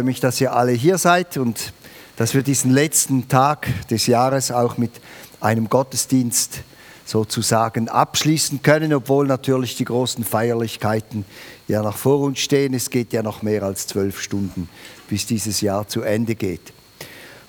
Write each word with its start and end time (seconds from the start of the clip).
freue 0.00 0.06
mich, 0.06 0.20
dass 0.20 0.40
ihr 0.40 0.54
alle 0.54 0.72
hier 0.72 0.96
seid 0.96 1.36
und 1.36 1.74
dass 2.16 2.32
wir 2.32 2.42
diesen 2.42 2.70
letzten 2.70 3.28
Tag 3.28 3.68
des 3.90 4.06
Jahres 4.06 4.50
auch 4.50 4.78
mit 4.78 4.92
einem 5.42 5.68
Gottesdienst 5.68 6.60
sozusagen 7.04 7.90
abschließen 7.90 8.62
können, 8.62 8.94
obwohl 8.94 9.26
natürlich 9.26 9.76
die 9.76 9.84
großen 9.84 10.24
Feierlichkeiten 10.24 11.26
ja 11.68 11.82
noch 11.82 11.98
vor 11.98 12.20
uns 12.20 12.38
stehen. 12.38 12.72
Es 12.72 12.88
geht 12.88 13.12
ja 13.12 13.22
noch 13.22 13.42
mehr 13.42 13.62
als 13.62 13.88
zwölf 13.88 14.22
Stunden, 14.22 14.70
bis 15.10 15.26
dieses 15.26 15.60
Jahr 15.60 15.86
zu 15.86 16.00
Ende 16.00 16.34
geht. 16.34 16.72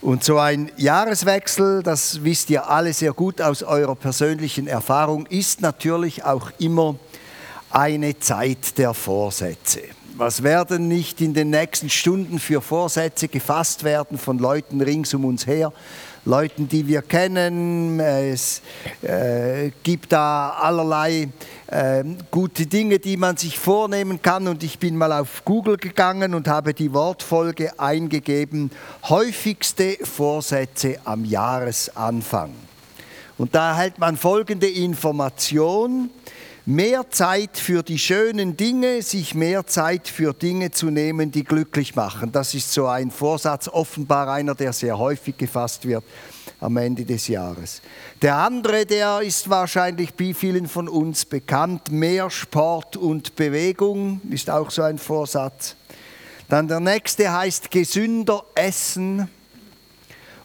Und 0.01 0.25
so 0.25 0.37
ein 0.37 0.73
Jahreswechsel, 0.75 1.83
das 1.83 2.21
wisst 2.25 2.49
ihr 2.49 2.69
alle 2.69 2.91
sehr 2.91 3.13
gut 3.13 3.39
aus 3.39 3.63
eurer 3.63 3.95
persönlichen 3.95 4.67
Erfahrung, 4.67 5.25
ist 5.27 5.61
natürlich 5.61 6.25
auch 6.25 6.51
immer 6.59 6.97
eine 7.69 8.19
Zeit 8.19 8.77
der 8.77 8.93
Vorsätze. 8.93 9.83
Was 10.17 10.43
werden 10.43 10.89
nicht 10.89 11.21
in 11.21 11.33
den 11.33 11.51
nächsten 11.51 11.89
Stunden 11.89 12.39
für 12.39 12.61
Vorsätze 12.61 13.29
gefasst 13.29 13.85
werden 13.85 14.17
von 14.17 14.39
Leuten 14.39 14.81
rings 14.81 15.13
um 15.13 15.23
uns 15.23 15.47
her? 15.47 15.71
Leuten, 16.25 16.67
die 16.67 16.85
wir 16.85 17.01
kennen. 17.01 17.99
Es 17.99 18.61
äh, 19.01 19.71
gibt 19.83 20.11
da 20.11 20.49
allerlei 20.49 21.29
äh, 21.67 22.03
gute 22.29 22.65
Dinge, 22.65 22.99
die 22.99 23.15
man 23.15 23.37
sich 23.37 23.57
vornehmen 23.57 24.21
kann. 24.21 24.49
Und 24.49 24.63
ich 24.63 24.79
bin 24.79 24.97
mal 24.97 25.13
auf 25.13 25.45
Google 25.45 25.77
gegangen 25.77 26.35
und 26.35 26.47
habe 26.47 26.73
die 26.73 26.93
Wortfolge 26.93 27.79
eingegeben, 27.79 28.69
häufigste 29.07 29.97
Vorsätze 30.03 30.97
am 31.05 31.23
Jahresanfang. 31.23 32.51
Und 33.37 33.55
da 33.55 33.71
erhält 33.71 33.97
man 33.97 34.17
folgende 34.17 34.69
Information 34.69 36.09
mehr 36.65 37.09
Zeit 37.09 37.57
für 37.57 37.81
die 37.83 37.97
schönen 37.97 38.55
Dinge, 38.55 39.01
sich 39.01 39.33
mehr 39.33 39.65
Zeit 39.65 40.07
für 40.07 40.33
Dinge 40.33 40.71
zu 40.71 40.87
nehmen, 40.87 41.31
die 41.31 41.43
glücklich 41.43 41.95
machen. 41.95 42.31
Das 42.31 42.53
ist 42.53 42.71
so 42.71 42.87
ein 42.87 43.11
Vorsatz, 43.11 43.67
offenbar 43.67 44.29
einer, 44.29 44.55
der 44.55 44.73
sehr 44.73 44.97
häufig 44.97 45.37
gefasst 45.37 45.87
wird 45.87 46.03
am 46.59 46.77
Ende 46.77 47.03
des 47.03 47.27
Jahres. 47.27 47.81
Der 48.21 48.35
andere, 48.35 48.85
der 48.85 49.21
ist 49.21 49.49
wahrscheinlich 49.49 50.13
bei 50.13 50.33
vielen 50.33 50.67
von 50.67 50.87
uns 50.87 51.25
bekannt, 51.25 51.91
mehr 51.91 52.29
Sport 52.29 52.95
und 52.95 53.35
Bewegung 53.35 54.21
ist 54.29 54.49
auch 54.49 54.69
so 54.69 54.83
ein 54.83 54.99
Vorsatz. 54.99 55.75
Dann 56.47 56.67
der 56.67 56.79
nächste 56.79 57.31
heißt 57.31 57.71
gesünder 57.71 58.43
essen. 58.55 59.29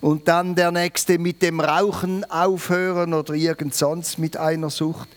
Und 0.01 0.28
dann 0.28 0.55
der 0.55 0.70
nächste 0.70 1.19
mit 1.19 1.42
dem 1.42 1.58
Rauchen 1.58 2.30
aufhören 2.30 3.12
oder 3.12 3.34
irgend 3.34 3.75
sonst 3.75 4.19
mit 4.19 4.36
einer 4.36 4.70
Sucht. 4.70 5.08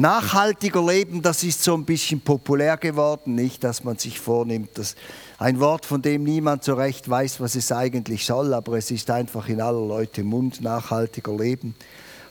Nachhaltiger 0.00 0.82
Leben, 0.82 1.20
das 1.20 1.42
ist 1.42 1.62
so 1.62 1.74
ein 1.74 1.84
bisschen 1.84 2.22
populär 2.22 2.78
geworden, 2.78 3.34
nicht, 3.34 3.62
dass 3.62 3.84
man 3.84 3.98
sich 3.98 4.18
vornimmt, 4.18 4.78
dass 4.78 4.96
ein 5.36 5.60
Wort, 5.60 5.84
von 5.84 6.00
dem 6.00 6.24
niemand 6.24 6.64
so 6.64 6.72
recht 6.72 7.10
weiß, 7.10 7.38
was 7.38 7.54
es 7.54 7.70
eigentlich 7.70 8.24
soll, 8.24 8.54
aber 8.54 8.78
es 8.78 8.90
ist 8.90 9.10
einfach 9.10 9.46
in 9.50 9.60
aller 9.60 9.86
Leute 9.86 10.24
Mund, 10.24 10.62
nachhaltiger 10.62 11.36
Leben. 11.36 11.74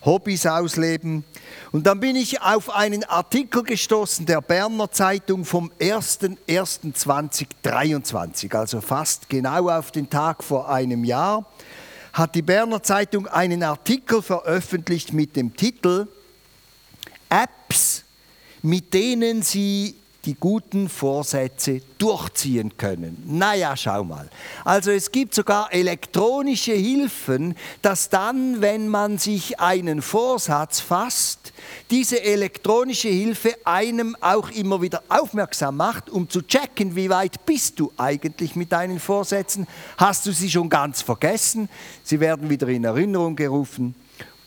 Hobbys 0.03 0.47
ausleben. 0.47 1.23
Und 1.71 1.85
dann 1.85 1.99
bin 1.99 2.15
ich 2.15 2.41
auf 2.41 2.71
einen 2.71 3.03
Artikel 3.03 3.61
gestoßen 3.61 4.25
der 4.25 4.41
Berner 4.41 4.89
Zeitung 4.89 5.45
vom 5.45 5.71
01.01.2023, 5.79 8.55
also 8.55 8.81
fast 8.81 9.29
genau 9.29 9.69
auf 9.69 9.91
den 9.91 10.09
Tag 10.09 10.43
vor 10.43 10.71
einem 10.71 11.03
Jahr, 11.03 11.45
hat 12.13 12.33
die 12.33 12.41
Berner 12.41 12.81
Zeitung 12.81 13.27
einen 13.27 13.61
Artikel 13.61 14.23
veröffentlicht 14.23 15.13
mit 15.13 15.35
dem 15.35 15.55
Titel 15.55 16.07
Apps, 17.29 18.03
mit 18.61 18.93
denen 18.93 19.41
Sie 19.41 19.95
die 20.25 20.35
guten 20.35 20.89
Vorsätze 20.89 21.81
durchziehen 21.97 22.75
können. 22.75 23.23
Naja, 23.25 23.75
schau 23.77 24.03
mal. 24.03 24.29
Also 24.65 24.91
es 24.91 25.11
gibt 25.11 25.33
sogar 25.33 25.71
elektronische 25.71 26.73
Hilfen, 26.73 27.55
dass 27.81 28.09
dann, 28.09 28.59
wenn 28.59 28.89
man 28.89 29.17
sich 29.17 29.59
einen 29.59 30.01
Vorsatz 30.01 30.81
fasst, 30.81 31.53
diese 31.89 32.21
elektronische 32.21 33.07
Hilfe 33.07 33.55
einem 33.63 34.15
auch 34.19 34.49
immer 34.51 34.81
wieder 34.81 35.03
aufmerksam 35.07 35.77
macht, 35.77 36.09
um 36.09 36.29
zu 36.29 36.41
checken, 36.41 36.95
wie 36.95 37.09
weit 37.09 37.45
bist 37.45 37.79
du 37.79 37.91
eigentlich 37.97 38.55
mit 38.55 38.73
deinen 38.73 38.99
Vorsätzen. 38.99 39.67
Hast 39.97 40.25
du 40.25 40.33
sie 40.33 40.51
schon 40.51 40.69
ganz 40.69 41.01
vergessen? 41.01 41.69
Sie 42.03 42.19
werden 42.19 42.49
wieder 42.49 42.67
in 42.67 42.83
Erinnerung 42.83 43.37
gerufen 43.37 43.95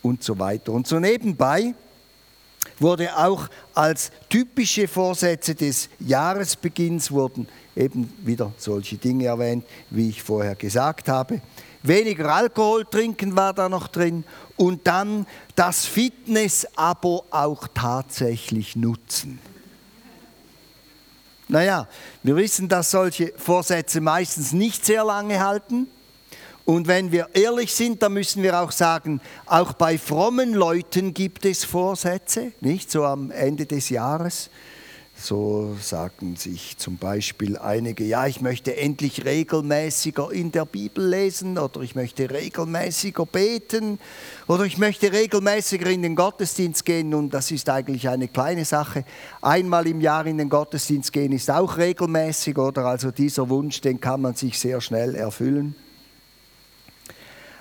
und 0.02 0.22
so 0.22 0.38
weiter. 0.38 0.72
Und 0.72 0.86
so 0.86 1.00
nebenbei 1.00 1.74
wurde 2.78 3.16
auch 3.16 3.48
als 3.74 4.10
typische 4.28 4.88
Vorsätze 4.88 5.54
des 5.54 5.88
Jahresbeginns 5.98 7.10
wurden 7.10 7.48
eben 7.74 8.12
wieder 8.18 8.52
solche 8.58 8.96
Dinge 8.96 9.26
erwähnt, 9.26 9.64
wie 9.90 10.10
ich 10.10 10.22
vorher 10.22 10.54
gesagt 10.54 11.08
habe. 11.08 11.40
Weniger 11.82 12.32
Alkohol 12.32 12.84
trinken 12.84 13.34
war 13.34 13.52
da 13.52 13.68
noch 13.68 13.88
drin 13.88 14.24
und 14.56 14.86
dann 14.86 15.26
das 15.56 15.84
Fitness-Abo 15.86 17.24
auch 17.30 17.66
tatsächlich 17.74 18.76
nutzen. 18.76 19.40
Naja, 21.48 21.88
wir 22.22 22.36
wissen, 22.36 22.68
dass 22.68 22.92
solche 22.92 23.32
Vorsätze 23.36 24.00
meistens 24.00 24.52
nicht 24.52 24.86
sehr 24.86 25.04
lange 25.04 25.44
halten. 25.44 25.88
Und 26.64 26.86
wenn 26.86 27.10
wir 27.10 27.28
ehrlich 27.34 27.74
sind, 27.74 28.02
dann 28.02 28.12
müssen 28.12 28.42
wir 28.42 28.60
auch 28.60 28.70
sagen, 28.70 29.20
auch 29.46 29.72
bei 29.72 29.98
frommen 29.98 30.54
Leuten 30.54 31.12
gibt 31.12 31.44
es 31.44 31.64
Vorsätze, 31.64 32.52
nicht 32.60 32.90
so 32.90 33.04
am 33.04 33.30
Ende 33.30 33.66
des 33.66 33.88
Jahres. 33.88 34.48
So 35.14 35.76
sagen 35.80 36.36
sich 36.36 36.78
zum 36.78 36.96
Beispiel 36.96 37.58
einige, 37.58 38.02
ja, 38.02 38.26
ich 38.26 38.40
möchte 38.40 38.76
endlich 38.76 39.24
regelmäßiger 39.24 40.32
in 40.32 40.50
der 40.50 40.64
Bibel 40.64 41.06
lesen 41.06 41.58
oder 41.58 41.82
ich 41.82 41.94
möchte 41.94 42.30
regelmäßiger 42.30 43.26
beten 43.26 43.98
oder 44.48 44.64
ich 44.64 44.78
möchte 44.78 45.12
regelmäßiger 45.12 45.90
in 45.90 46.02
den 46.02 46.16
Gottesdienst 46.16 46.84
gehen 46.84 47.12
und 47.14 47.34
das 47.34 47.50
ist 47.50 47.68
eigentlich 47.68 48.08
eine 48.08 48.26
kleine 48.26 48.64
Sache. 48.64 49.04
Einmal 49.42 49.86
im 49.86 50.00
Jahr 50.00 50.26
in 50.26 50.38
den 50.38 50.48
Gottesdienst 50.48 51.12
gehen 51.12 51.32
ist 51.32 51.50
auch 51.50 51.76
regelmäßig 51.76 52.56
oder 52.56 52.86
also 52.86 53.10
dieser 53.10 53.48
Wunsch, 53.48 53.80
den 53.80 54.00
kann 54.00 54.22
man 54.22 54.34
sich 54.34 54.58
sehr 54.58 54.80
schnell 54.80 55.14
erfüllen. 55.14 55.76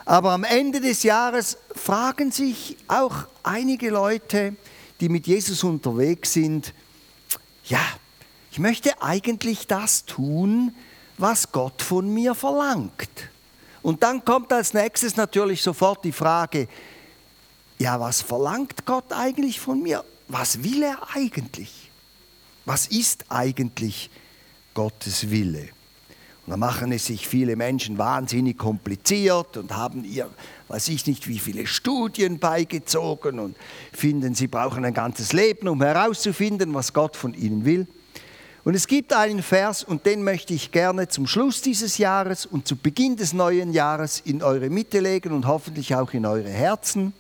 Aber 0.06 0.32
am 0.32 0.44
Ende 0.44 0.82
des 0.82 1.04
Jahres 1.04 1.58
fragen 1.76 2.32
sich 2.32 2.78
auch 2.88 3.16
einige 3.44 3.90
Leute, 3.90 4.56
die 5.00 5.10
mit 5.10 5.28
Jesus 5.28 5.64
unterwegs 5.64 6.34
sind, 6.34 6.74
ja, 7.66 7.82
ich 8.52 8.60
möchte 8.60 9.02
eigentlich 9.02 9.68
das 9.68 10.06
tun, 10.06 10.76
was 11.18 11.52
Gott 11.52 11.82
von 11.82 12.14
mir 12.14 12.36
verlangt. 12.36 13.10
Und 13.82 14.04
dann 14.04 14.24
kommt 14.26 14.52
als 14.52 14.74
nächstes 14.74 15.16
natürlich 15.16 15.62
sofort 15.62 16.04
die 16.04 16.12
Frage, 16.12 16.68
ja, 17.80 18.00
was 18.00 18.22
verlangt 18.22 18.86
Gott 18.86 19.12
eigentlich 19.12 19.60
von 19.60 19.82
mir? 19.82 20.04
Was 20.28 20.64
will 20.64 20.84
er 20.84 21.00
eigentlich? 21.16 21.90
Was 22.66 22.88
ist 22.88 23.26
eigentlich 23.30 24.12
Gottes 24.74 25.30
Wille? 25.32 25.70
Und 26.46 26.52
dann 26.52 26.60
machen 26.60 26.92
es 26.92 27.06
sich 27.06 27.28
viele 27.28 27.56
Menschen 27.56 27.98
wahnsinnig 27.98 28.58
kompliziert 28.58 29.58
und 29.58 29.76
haben 29.76 30.04
ihr, 30.04 30.28
weiß 30.70 30.90
ich 30.90 31.06
nicht, 31.06 31.28
wie 31.28 31.38
viele 31.38 31.68
Studien 31.68 32.40
beigezogen 32.40 33.40
und 33.40 33.56
finden, 33.94 34.34
sie 34.34 34.48
brauchen 34.48 34.84
ein 34.84 34.94
ganzes 34.94 35.34
Leben, 35.34 35.68
um 35.68 35.82
herauszufinden, 35.82 36.74
was 36.74 36.94
Gott 36.94 37.16
von 37.16 37.36
ihnen 37.36 37.64
will. 37.64 37.86
Und 38.64 38.76
es 38.76 38.88
gibt 38.88 39.14
einen 39.14 39.42
Vers, 39.42 39.84
und 39.84 40.06
den 40.06 40.24
möchte 40.24 40.54
ich 40.54 40.72
gerne 40.72 41.08
zum 41.08 41.26
Schluss 41.26 41.62
dieses 41.62 41.98
Jahres 41.98 42.46
und 42.46 42.68
zu 42.68 42.76
Beginn 42.76 43.16
des 43.16 43.34
neuen 43.34 43.74
Jahres 43.74 44.20
in 44.24 44.44
eure 44.44 44.70
Mitte 44.70 45.00
legen 45.00 45.34
und 45.34 45.48
hoffentlich 45.48 45.96
auch 45.96 46.14
in 46.14 46.26
eure 46.26 46.50
Herzen. 46.50 47.14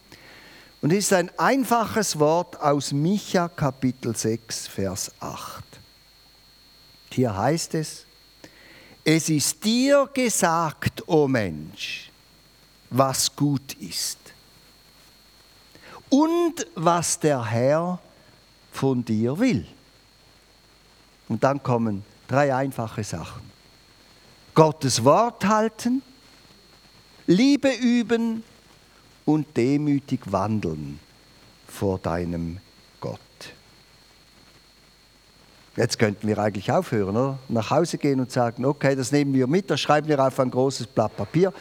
Und 0.82 0.92
es 0.92 1.06
ist 1.06 1.14
ein 1.14 1.32
einfaches 1.38 2.18
Wort 2.20 2.59
aus 2.59 2.92
Micha 2.92 3.50
Kapitel 3.50 4.16
6, 4.16 4.68
Vers 4.68 5.12
8. 5.20 5.64
Hier 7.12 7.36
heißt 7.36 7.76
es, 7.76 8.06
es 9.04 9.30
ist 9.30 9.64
dir 9.64 10.10
gesagt, 10.14 11.02
o 11.08 11.24
oh 11.24 11.28
Mensch, 11.28 12.09
was 12.90 13.36
gut 13.36 13.74
ist 13.74 14.20
und 16.09 16.68
was 16.76 17.20
der 17.20 17.44
Herr 17.44 18.00
von 18.72 19.03
dir 19.03 19.38
will. 19.40 19.66
Und 21.28 21.44
dann 21.44 21.64
kommen 21.64 22.03
drei 22.28 22.53
einfache 22.53 23.03
Sachen. 23.03 23.50
Gottes 24.53 25.04
Wort 25.04 25.46
halten, 25.46 26.02
Liebe 27.28 27.72
üben 27.74 28.44
und 29.26 29.56
demütig 29.56 30.20
wandeln 30.26 31.00
vor 31.68 32.00
deinem 32.00 32.59
Jetzt 35.82 35.98
könnten 35.98 36.28
wir 36.28 36.38
eigentlich 36.38 36.72
aufhören, 36.72 37.18
oder? 37.18 37.40
nach 37.50 37.72
Hause 37.72 37.98
gehen 37.98 38.20
und 38.20 38.32
sagen, 38.32 38.66
okay, 38.66 38.96
das 38.96 39.12
nehmen 39.12 39.34
wir 39.34 39.48
mit, 39.48 39.68
das 39.72 39.82
schreiben 39.82 40.08
wir 40.08 40.24
auf 40.24 40.40
ein 40.40 40.52
großes 40.52 40.86
Blatt 40.86 41.18
Papier, 41.18 41.52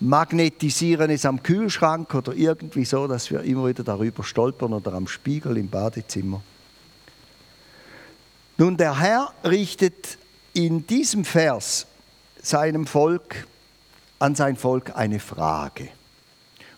magnetisieren 0.00 1.08
es 1.08 1.24
am 1.24 1.40
Kühlschrank 1.40 2.12
oder 2.12 2.34
irgendwie 2.34 2.84
so, 2.84 3.06
dass 3.06 3.30
wir 3.30 3.42
immer 3.42 3.68
wieder 3.68 3.84
darüber 3.84 4.24
stolpern 4.24 4.72
oder 4.72 4.92
am 4.94 5.06
Spiegel 5.06 5.56
im 5.56 5.68
Badezimmer. 5.68 6.42
Nun, 8.58 8.76
der 8.76 8.98
Herr 8.98 9.34
richtet 9.44 10.18
in 10.52 10.84
diesem 10.84 11.24
Vers 11.24 11.86
seinem 12.42 12.88
Volk, 12.88 13.46
an 14.18 14.34
sein 14.34 14.56
Volk 14.56 14.96
eine 14.96 15.20
Frage. 15.20 15.90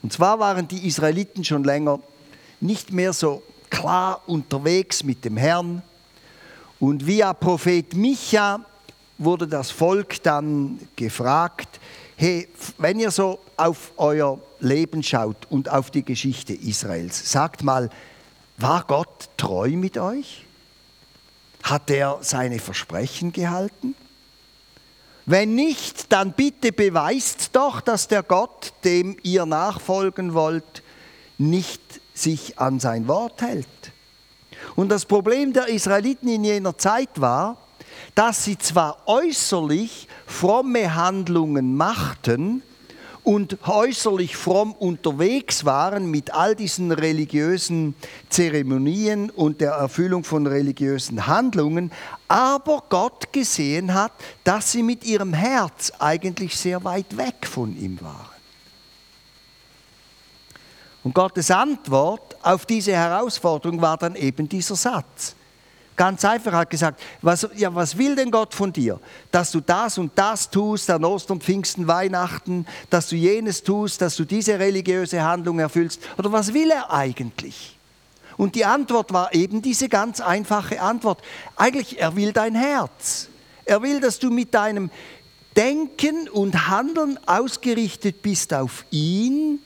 Und 0.02 0.12
zwar 0.12 0.38
waren 0.38 0.68
die 0.68 0.86
Israeliten 0.86 1.42
schon 1.42 1.64
länger 1.64 2.00
nicht 2.60 2.92
mehr 2.92 3.14
so 3.14 3.42
klar 3.70 4.20
unterwegs 4.26 5.04
mit 5.04 5.24
dem 5.24 5.38
Herrn. 5.38 5.80
Und 6.82 7.06
via 7.06 7.32
Prophet 7.32 7.94
Micha 7.94 8.58
wurde 9.16 9.46
das 9.46 9.70
Volk 9.70 10.20
dann 10.24 10.80
gefragt, 10.96 11.78
hey, 12.16 12.48
wenn 12.76 12.98
ihr 12.98 13.12
so 13.12 13.38
auf 13.56 13.92
euer 13.96 14.40
Leben 14.58 15.04
schaut 15.04 15.46
und 15.48 15.68
auf 15.68 15.92
die 15.92 16.02
Geschichte 16.04 16.54
Israels, 16.54 17.30
sagt 17.30 17.62
mal, 17.62 17.88
war 18.58 18.82
Gott 18.82 19.28
treu 19.36 19.68
mit 19.68 19.96
euch? 19.96 20.44
Hat 21.62 21.88
er 21.88 22.18
seine 22.22 22.58
Versprechen 22.58 23.30
gehalten? 23.30 23.94
Wenn 25.24 25.54
nicht, 25.54 26.12
dann 26.12 26.32
bitte 26.32 26.72
beweist 26.72 27.50
doch, 27.54 27.80
dass 27.80 28.08
der 28.08 28.24
Gott, 28.24 28.72
dem 28.82 29.16
ihr 29.22 29.46
nachfolgen 29.46 30.34
wollt, 30.34 30.82
nicht 31.38 31.80
sich 32.12 32.58
an 32.58 32.80
sein 32.80 33.06
Wort 33.06 33.40
hält. 33.40 33.91
Und 34.76 34.88
das 34.88 35.04
Problem 35.04 35.52
der 35.52 35.68
Israeliten 35.68 36.28
in 36.28 36.44
jener 36.44 36.76
Zeit 36.78 37.20
war, 37.20 37.56
dass 38.14 38.44
sie 38.44 38.58
zwar 38.58 38.98
äußerlich 39.06 40.08
fromme 40.26 40.94
Handlungen 40.94 41.76
machten 41.76 42.62
und 43.24 43.58
äußerlich 43.68 44.36
fromm 44.36 44.72
unterwegs 44.72 45.64
waren 45.64 46.10
mit 46.10 46.34
all 46.34 46.56
diesen 46.56 46.90
religiösen 46.90 47.94
Zeremonien 48.28 49.30
und 49.30 49.60
der 49.60 49.72
Erfüllung 49.72 50.24
von 50.24 50.46
religiösen 50.46 51.26
Handlungen, 51.26 51.92
aber 52.26 52.82
Gott 52.88 53.32
gesehen 53.32 53.94
hat, 53.94 54.12
dass 54.42 54.72
sie 54.72 54.82
mit 54.82 55.04
ihrem 55.04 55.34
Herz 55.34 55.92
eigentlich 55.98 56.56
sehr 56.56 56.82
weit 56.82 57.16
weg 57.16 57.46
von 57.46 57.76
ihm 57.78 58.00
waren. 58.00 58.32
Und 61.04 61.14
Gottes 61.14 61.50
Antwort 61.50 62.31
auf 62.42 62.66
diese 62.66 62.92
Herausforderung 62.92 63.80
war 63.80 63.96
dann 63.96 64.14
eben 64.14 64.48
dieser 64.48 64.76
Satz. 64.76 65.34
Ganz 65.94 66.24
einfach 66.24 66.52
hat 66.52 66.70
gesagt, 66.70 67.00
was, 67.20 67.46
ja, 67.54 67.74
was 67.74 67.98
will 67.98 68.16
denn 68.16 68.30
Gott 68.30 68.54
von 68.54 68.72
dir? 68.72 68.98
Dass 69.30 69.50
du 69.50 69.60
das 69.60 69.98
und 69.98 70.12
das 70.14 70.48
tust 70.50 70.88
an 70.90 71.04
Ostern, 71.04 71.40
Pfingsten, 71.40 71.86
Weihnachten, 71.86 72.66
dass 72.88 73.08
du 73.08 73.16
jenes 73.16 73.62
tust, 73.62 74.00
dass 74.00 74.16
du 74.16 74.24
diese 74.24 74.58
religiöse 74.58 75.22
Handlung 75.22 75.58
erfüllst? 75.58 76.00
Oder 76.16 76.32
was 76.32 76.54
will 76.54 76.70
er 76.70 76.90
eigentlich? 76.90 77.78
Und 78.38 78.54
die 78.54 78.64
Antwort 78.64 79.12
war 79.12 79.34
eben 79.34 79.60
diese 79.60 79.88
ganz 79.88 80.20
einfache 80.20 80.80
Antwort. 80.80 81.20
Eigentlich, 81.56 82.00
er 82.00 82.16
will 82.16 82.32
dein 82.32 82.54
Herz. 82.54 83.28
Er 83.66 83.82
will, 83.82 84.00
dass 84.00 84.18
du 84.18 84.30
mit 84.30 84.54
deinem 84.54 84.90
Denken 85.56 86.28
und 86.30 86.68
Handeln 86.68 87.18
ausgerichtet 87.26 88.22
bist 88.22 88.54
auf 88.54 88.86
ihn, 88.90 89.60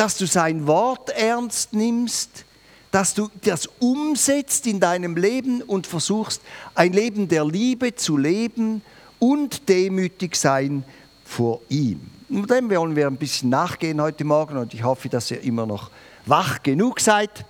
dass 0.00 0.16
du 0.16 0.26
sein 0.26 0.66
Wort 0.66 1.10
ernst 1.10 1.74
nimmst, 1.74 2.46
dass 2.90 3.12
du 3.12 3.28
das 3.42 3.66
umsetzt 3.80 4.66
in 4.66 4.80
deinem 4.80 5.14
Leben 5.14 5.60
und 5.60 5.86
versuchst, 5.86 6.40
ein 6.74 6.94
Leben 6.94 7.28
der 7.28 7.44
Liebe 7.44 7.94
zu 7.94 8.16
leben 8.16 8.80
und 9.18 9.68
demütig 9.68 10.36
sein 10.36 10.84
vor 11.22 11.60
ihm. 11.68 12.00
Und 12.30 12.50
dem 12.50 12.70
wollen 12.70 12.96
wir 12.96 13.08
ein 13.08 13.18
bisschen 13.18 13.50
nachgehen 13.50 14.00
heute 14.00 14.24
Morgen 14.24 14.56
und 14.56 14.72
ich 14.72 14.84
hoffe, 14.84 15.10
dass 15.10 15.30
ihr 15.30 15.42
immer 15.42 15.66
noch 15.66 15.90
wach 16.24 16.62
genug 16.62 16.98
seid, 16.98 17.44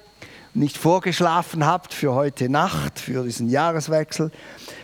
nicht 0.53 0.76
vorgeschlafen 0.76 1.64
habt 1.64 1.94
für 1.94 2.14
heute 2.14 2.49
Nacht, 2.49 2.99
für 2.99 3.23
diesen 3.23 3.49
Jahreswechsel. 3.49 4.32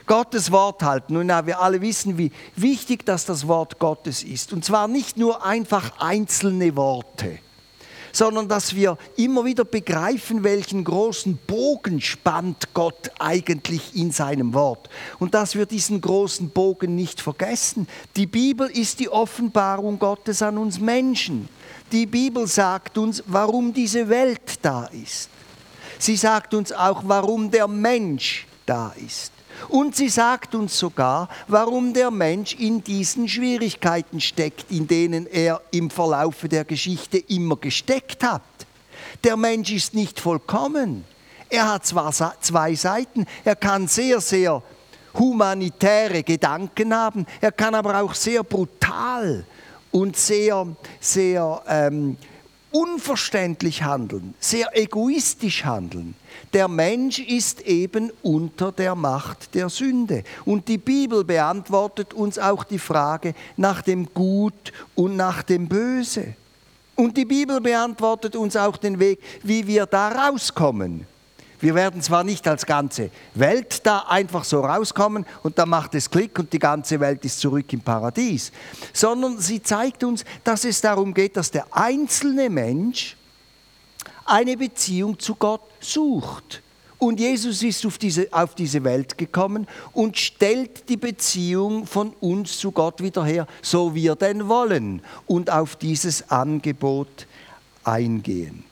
Gottes 0.06 0.52
Wort 0.52 0.84
halten. 0.84 1.14
Nun 1.14 1.30
ja, 1.30 1.44
wir 1.46 1.60
alle 1.60 1.80
wissen, 1.80 2.16
wie 2.16 2.30
wichtig 2.54 3.04
das 3.04 3.24
das 3.24 3.48
Wort 3.48 3.80
Gottes 3.80 4.22
ist. 4.22 4.52
Und 4.52 4.64
zwar 4.64 4.86
nicht 4.86 5.16
nur 5.16 5.44
einfach 5.44 5.98
einzelne 5.98 6.76
Worte 6.76 7.40
sondern 8.16 8.48
dass 8.48 8.74
wir 8.74 8.96
immer 9.16 9.44
wieder 9.44 9.66
begreifen, 9.66 10.42
welchen 10.42 10.84
großen 10.84 11.36
Bogen 11.46 12.00
spannt 12.00 12.72
Gott 12.72 13.10
eigentlich 13.18 13.94
in 13.94 14.10
seinem 14.10 14.54
Wort. 14.54 14.88
Und 15.18 15.34
dass 15.34 15.54
wir 15.54 15.66
diesen 15.66 16.00
großen 16.00 16.48
Bogen 16.48 16.94
nicht 16.94 17.20
vergessen. 17.20 17.86
Die 18.16 18.26
Bibel 18.26 18.68
ist 18.68 19.00
die 19.00 19.10
Offenbarung 19.10 19.98
Gottes 19.98 20.40
an 20.40 20.56
uns 20.56 20.80
Menschen. 20.80 21.50
Die 21.92 22.06
Bibel 22.06 22.46
sagt 22.46 22.96
uns, 22.96 23.22
warum 23.26 23.74
diese 23.74 24.08
Welt 24.08 24.60
da 24.62 24.86
ist. 24.86 25.28
Sie 25.98 26.16
sagt 26.16 26.54
uns 26.54 26.72
auch, 26.72 27.02
warum 27.04 27.50
der 27.50 27.69
Mensch 27.69 28.46
da 28.64 28.94
ist. 29.06 29.35
Und 29.69 29.97
sie 29.97 30.08
sagt 30.08 30.55
uns 30.55 30.79
sogar, 30.79 31.29
warum 31.49 31.93
der 31.93 32.11
Mensch 32.11 32.55
in 32.55 32.82
diesen 32.82 33.29
Schwierigkeiten 33.29 34.20
steckt, 34.20 34.70
in 34.70 34.87
denen 34.87 35.26
er 35.26 35.61
im 35.70 35.91
Verlaufe 35.91 36.49
der 36.49 36.64
Geschichte 36.64 37.19
immer 37.19 37.56
gesteckt 37.56 38.23
hat. 38.23 38.43
Der 39.25 39.37
Mensch 39.37 39.73
ist 39.73 39.94
nicht 39.94 40.20
vollkommen. 40.20 41.05
Er 41.49 41.73
hat 41.73 41.87
zwar 41.87 42.12
zwei 42.12 42.75
Seiten, 42.75 43.26
er 43.44 43.56
kann 43.56 43.87
sehr, 43.87 44.20
sehr 44.20 44.62
humanitäre 45.14 46.23
Gedanken 46.23 46.94
haben, 46.94 47.26
er 47.41 47.53
kann 47.53 47.75
aber 47.75 48.03
auch 48.03 48.14
sehr 48.14 48.43
brutal 48.43 49.47
und 49.91 50.17
sehr, 50.17 50.67
sehr 51.00 51.62
ähm, 51.69 52.17
unverständlich 52.73 53.82
handeln, 53.82 54.35
sehr 54.41 54.76
egoistisch 54.76 55.64
handeln. 55.64 56.14
Der 56.56 56.69
Mensch 56.69 57.19
ist 57.19 57.61
eben 57.67 58.11
unter 58.23 58.73
der 58.73 58.94
Macht 58.94 59.55
der 59.55 59.69
Sünde. 59.69 60.25
Und 60.47 60.69
die 60.69 60.79
Bibel 60.79 61.23
beantwortet 61.23 62.14
uns 62.14 62.38
auch 62.38 62.64
die 62.64 62.79
Frage 62.79 63.35
nach 63.58 63.82
dem 63.82 64.08
Gut 64.14 64.73
und 64.94 65.17
nach 65.17 65.43
dem 65.43 65.69
Böse. 65.69 66.35
Und 66.94 67.14
die 67.19 67.26
Bibel 67.26 67.61
beantwortet 67.61 68.37
uns 68.37 68.56
auch 68.56 68.79
den 68.79 68.99
Weg, 68.99 69.20
wie 69.43 69.67
wir 69.67 69.85
da 69.85 70.08
rauskommen. 70.08 71.06
Wir 71.61 71.75
werden 71.75 72.00
zwar 72.00 72.25
nicht 72.25 72.49
als 72.49 72.64
ganze 72.64 73.11
Welt 73.35 73.87
da 73.87 74.06
einfach 74.08 74.44
so 74.44 74.61
rauskommen 74.61 75.26
und 75.43 75.58
dann 75.58 75.69
macht 75.69 75.94
es 75.94 76.08
Klick 76.08 76.38
und 76.38 76.55
die 76.55 76.58
ganze 76.58 76.99
Welt 77.00 77.23
ist 77.26 77.38
zurück 77.38 77.70
im 77.75 77.82
Paradies, 77.82 78.50
sondern 78.94 79.38
sie 79.38 79.62
zeigt 79.62 80.05
uns, 80.05 80.25
dass 80.43 80.64
es 80.64 80.81
darum 80.81 81.12
geht, 81.12 81.37
dass 81.37 81.50
der 81.50 81.67
einzelne 81.70 82.49
Mensch 82.49 83.14
eine 84.26 84.56
Beziehung 84.56 85.19
zu 85.19 85.35
Gott 85.35 85.61
sucht. 85.92 86.62
Und 86.98 87.20
Jesus 87.20 87.62
ist 87.62 87.84
auf 87.84 87.98
diese, 87.98 88.28
auf 88.30 88.54
diese 88.54 88.82
Welt 88.82 89.18
gekommen 89.18 89.66
und 89.92 90.16
stellt 90.16 90.88
die 90.88 90.96
Beziehung 90.96 91.86
von 91.86 92.10
uns 92.20 92.58
zu 92.58 92.72
Gott 92.72 93.02
wieder 93.02 93.24
her, 93.24 93.46
so 93.60 93.94
wir 93.94 94.16
denn 94.16 94.48
wollen, 94.48 95.02
und 95.26 95.50
auf 95.50 95.76
dieses 95.76 96.31
Angebot 96.31 97.26
eingehen. 97.84 98.64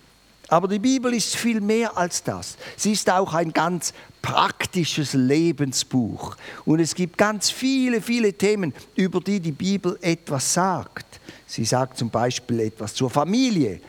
Aber 0.49 0.69
die 0.69 0.79
Bibel 0.79 1.13
ist 1.13 1.37
viel 1.37 1.61
mehr 1.61 1.97
als 1.97 2.23
das. 2.23 2.57
Sie 2.77 2.93
ist 2.93 3.11
auch 3.11 3.35
ein 3.35 3.53
ganz 3.53 3.93
praktisches 4.23 5.15
Lebensbuch. 5.15 6.37
Und 6.65 6.81
es 6.81 6.95
gibt 6.95 7.19
ganz 7.19 7.51
viele, 7.51 8.01
viele 8.01 8.33
Themen, 8.33 8.73
über 8.95 9.21
die 9.21 9.41
die 9.41 9.53
Bibel 9.53 9.99
etwas 10.01 10.53
sagt. 10.53 11.21
Sie 11.47 11.65
sagt 11.65 11.99
zum 11.99 12.11
Beispiel 12.11 12.61
etwas 12.61 12.95
zur 12.95 13.11
Familie. 13.11 13.81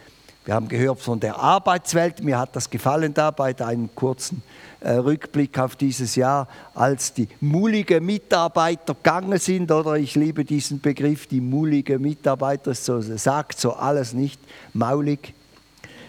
Wir 0.46 0.54
haben 0.54 0.68
gehört 0.68 1.02
von 1.02 1.20
der 1.20 1.40
Arbeitswelt. 1.40 2.24
Mir 2.24 2.38
hat 2.38 2.56
das 2.56 2.70
gefallen 2.70 3.16
da 3.16 3.32
bei 3.32 3.54
deinem 3.54 3.94
kurzen 3.96 4.44
äh, 4.80 4.92
Rückblick 4.92 5.58
auf 5.58 5.75
dieses 5.75 6.16
Jahr, 6.16 6.48
als 6.75 7.14
die 7.14 7.28
mullige 7.42 8.00
Mitarbeiter 8.00 8.94
gegangen 8.94 9.40
sind. 9.40 9.72
Oder 9.72 9.96
ich 9.96 10.14
liebe 10.14 10.46
diesen 10.46 10.82
Begriff, 10.82 11.25
die 11.25 11.42
mullige 11.42 11.98
Mitarbeiter. 11.98 12.75
So 12.75 13.02
sagt 13.02 13.60
so 13.60 13.74
alles 13.74 14.14
nicht 14.14 14.40
maulig 14.74 15.34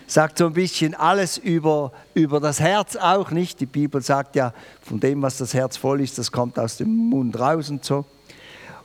sagt 0.09 0.38
so 0.38 0.47
ein 0.47 0.52
bisschen 0.52 0.95
alles 0.95 1.37
über, 1.37 1.90
über 2.14 2.38
das 2.38 2.61
Herz 2.61 2.95
auch 2.95 3.33
nicht. 3.33 3.59
Die 3.61 3.66
Bibel 3.66 4.00
sagt 4.00 4.37
ja, 4.37 4.52
von 4.81 5.00
dem, 5.00 5.21
was 5.23 5.38
das 5.38 5.52
Herz 5.52 5.76
voll 5.76 6.00
ist, 6.00 6.19
das 6.19 6.31
kommt 6.31 6.61
aus 6.61 6.76
dem 6.76 6.88
Mund 6.88 7.37
raus 7.38 7.71
und 7.71 7.85
so. 7.85 8.05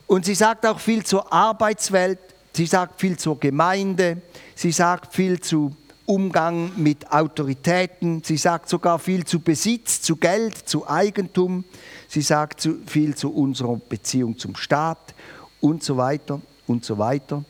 Und 0.08 0.26
sie 0.26 0.34
sagt 0.34 0.66
auch 0.66 0.80
viel 0.80 1.06
zur 1.06 1.32
Arbeitswelt, 1.32 2.18
sie 2.54 2.66
sagt 2.66 3.00
viel 3.00 3.18
zur 3.18 3.40
Gemeinde, 3.40 4.22
sie 4.56 4.72
sagt 4.72 5.14
viel 5.14 5.40
zu 5.40 5.72
Umgang 6.06 6.72
mit 6.76 7.12
Autoritäten, 7.12 8.22
sie 8.24 8.38
sagt 8.38 8.68
sogar 8.68 9.00
viel 9.00 9.24
zu 9.26 9.40
Besitz, 9.40 10.02
zu 10.02 10.18
Geld, 10.18 10.58
zu 10.58 10.90
Eigentum, 10.90 11.64
sie 12.08 12.22
sagt 12.22 12.68
viel 12.86 13.16
zu 13.16 13.32
unserer 13.34 13.78
Beziehung 13.78 14.38
zum 14.38 14.56
Staat 14.56 15.16
und 15.62 15.84
so 15.84 15.98
weiter 15.98 16.42
und 16.68 16.84
so 16.84 16.98
weiter. 16.98 17.46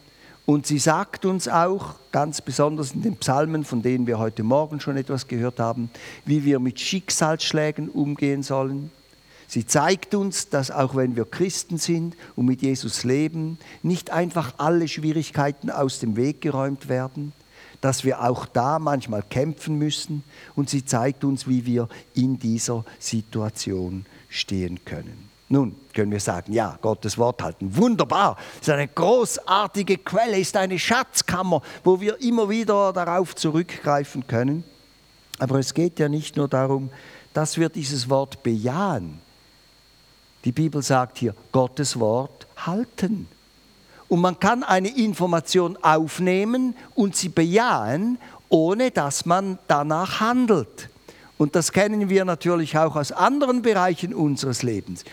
Und 0.46 0.68
sie 0.68 0.80
sagt 0.80 1.26
uns 1.26 1.48
auch, 1.48 1.96
ganz 2.12 2.42
besonders 2.42 2.92
in 2.92 3.02
den 3.04 3.16
Psalmen, 3.16 3.64
von 3.64 3.82
denen 3.82 4.06
wir 4.06 4.20
heute 4.20 4.44
Morgen 4.44 4.80
schon 4.80 4.98
etwas 4.98 5.28
gehört 5.28 5.60
haben, 5.60 5.90
wie 6.26 6.44
wir 6.44 6.60
mit 6.60 6.80
Schicksalsschlägen 6.80 7.90
umgehen 7.90 8.44
sollen. 8.44 8.92
Sie 9.52 9.66
zeigt 9.66 10.16
uns, 10.16 10.48
dass 10.48 10.72
auch 10.72 10.96
wenn 10.96 11.18
wir 11.18 11.26
Christen 11.26 11.78
sind 11.78 12.16
und 12.38 12.46
mit 12.46 12.62
Jesus 12.62 13.04
leben, 13.04 13.58
nicht 13.84 14.10
einfach 14.10 14.54
alle 14.60 14.88
Schwierigkeiten 14.88 15.70
aus 15.70 16.00
dem 16.00 16.16
Weg 16.16 16.40
geräumt 16.40 16.88
werden, 16.88 17.34
dass 17.82 18.06
wir 18.06 18.24
auch 18.24 18.46
da 18.46 18.80
manchmal 18.80 19.22
kämpfen 19.24 19.78
müssen. 19.78 20.24
Und 20.56 20.70
sie 20.70 20.86
zeigt 20.86 21.26
uns, 21.26 21.50
wie 21.50 21.66
wir 21.66 21.90
in 22.14 22.40
dieser 22.40 22.86
Situation 22.98 24.06
stehen 24.30 24.86
können. 24.86 25.30
Nun 25.50 25.76
können 25.94 26.14
wir 26.14 26.22
sagen, 26.22 26.54
ja, 26.54 26.80
Gottes 26.82 27.18
Wort 27.18 27.44
halten, 27.44 27.76
wunderbar, 27.76 28.38
ist 28.62 28.70
eine 28.70 28.88
großartige 28.88 29.98
Quelle, 29.98 30.40
ist 30.40 30.56
eine 30.56 30.80
Schatzkammer, 30.80 31.62
wo 31.84 32.00
wir 32.00 32.22
immer 32.22 32.50
wieder 32.50 32.94
darauf 32.94 33.36
zurückgreifen 33.36 34.26
können. 34.28 34.64
Aber 35.40 35.60
es 35.60 35.74
geht 35.74 36.00
ja 36.00 36.08
nicht 36.08 36.38
nur 36.38 36.48
darum, 36.48 36.90
dass 37.34 37.58
wir 37.58 37.68
dieses 37.68 38.10
Wort 38.10 38.44
bejahen. 38.44 39.20
Die 40.46 40.52
Bibel 40.52 40.82
sagt 40.82 41.20
hier, 41.20 41.36
Gottes 41.52 42.00
Wort 42.00 42.48
halten. 42.58 43.28
Und 44.08 44.22
man 44.22 44.40
kann 44.40 44.64
eine 44.64 44.90
Information 44.90 45.78
aufnehmen 45.82 46.76
und 46.96 47.16
sie 47.16 47.30
bejahen, 47.30 48.18
ohne 48.50 48.92
dass 48.92 49.26
man 49.26 49.58
danach 49.68 50.20
handelt. 50.20 50.90
Und 51.38 51.56
das 51.56 51.72
kennen 51.72 52.10
wir 52.10 52.26
natürlich 52.26 52.78
auch 52.78 52.96
aus 52.96 53.12
anderen 53.12 53.62
Bereichen 53.62 54.14
unseres 54.14 54.64
Lebens. 54.64 55.06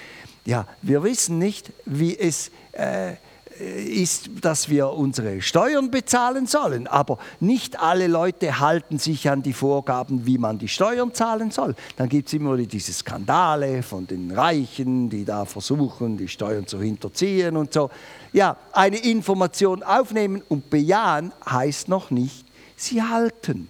Ja, 0.45 0.67
wir 0.83 1.03
wissen 1.03 1.39
nicht, 1.39 1.73
wie 1.85 2.19
es 2.19 2.51
äh, 2.73 3.13
ist, 3.59 4.31
dass 4.41 4.69
wir 4.69 4.91
unsere 4.91 5.43
Steuern 5.43 5.91
bezahlen 5.91 6.47
sollen. 6.47 6.87
Aber 6.87 7.19
nicht 7.41 7.81
alle 7.81 8.07
Leute 8.07 8.61
halten 8.61 8.99
sich 8.99 9.29
an 9.29 9.43
die 9.43 9.53
Vorgaben, 9.53 10.27
wie 10.27 10.39
man 10.39 10.59
die 10.59 10.69
Steuern 10.69 11.13
zahlen 11.13 11.51
soll. 11.51 11.75
Dann 11.97 12.09
gibt 12.09 12.29
es 12.29 12.35
immer 12.35 12.57
diese 12.57 12.93
Skandale 12.93 13.83
von 13.83 14.07
den 14.07 14.31
Reichen, 14.31 15.11
die 15.11 15.25
da 15.25 15.45
versuchen, 15.45 16.17
die 16.17 16.29
Steuern 16.29 16.67
zu 16.67 16.81
hinterziehen 16.81 17.57
und 17.57 17.73
so. 17.73 17.91
Ja, 18.33 18.57
eine 18.73 18.99
Information 18.99 19.83
aufnehmen 19.83 20.43
und 20.49 20.71
bejahen 20.71 21.33
heißt 21.49 21.89
noch 21.89 22.11
nicht, 22.11 22.47
sie 22.77 23.03
halten. 23.03 23.69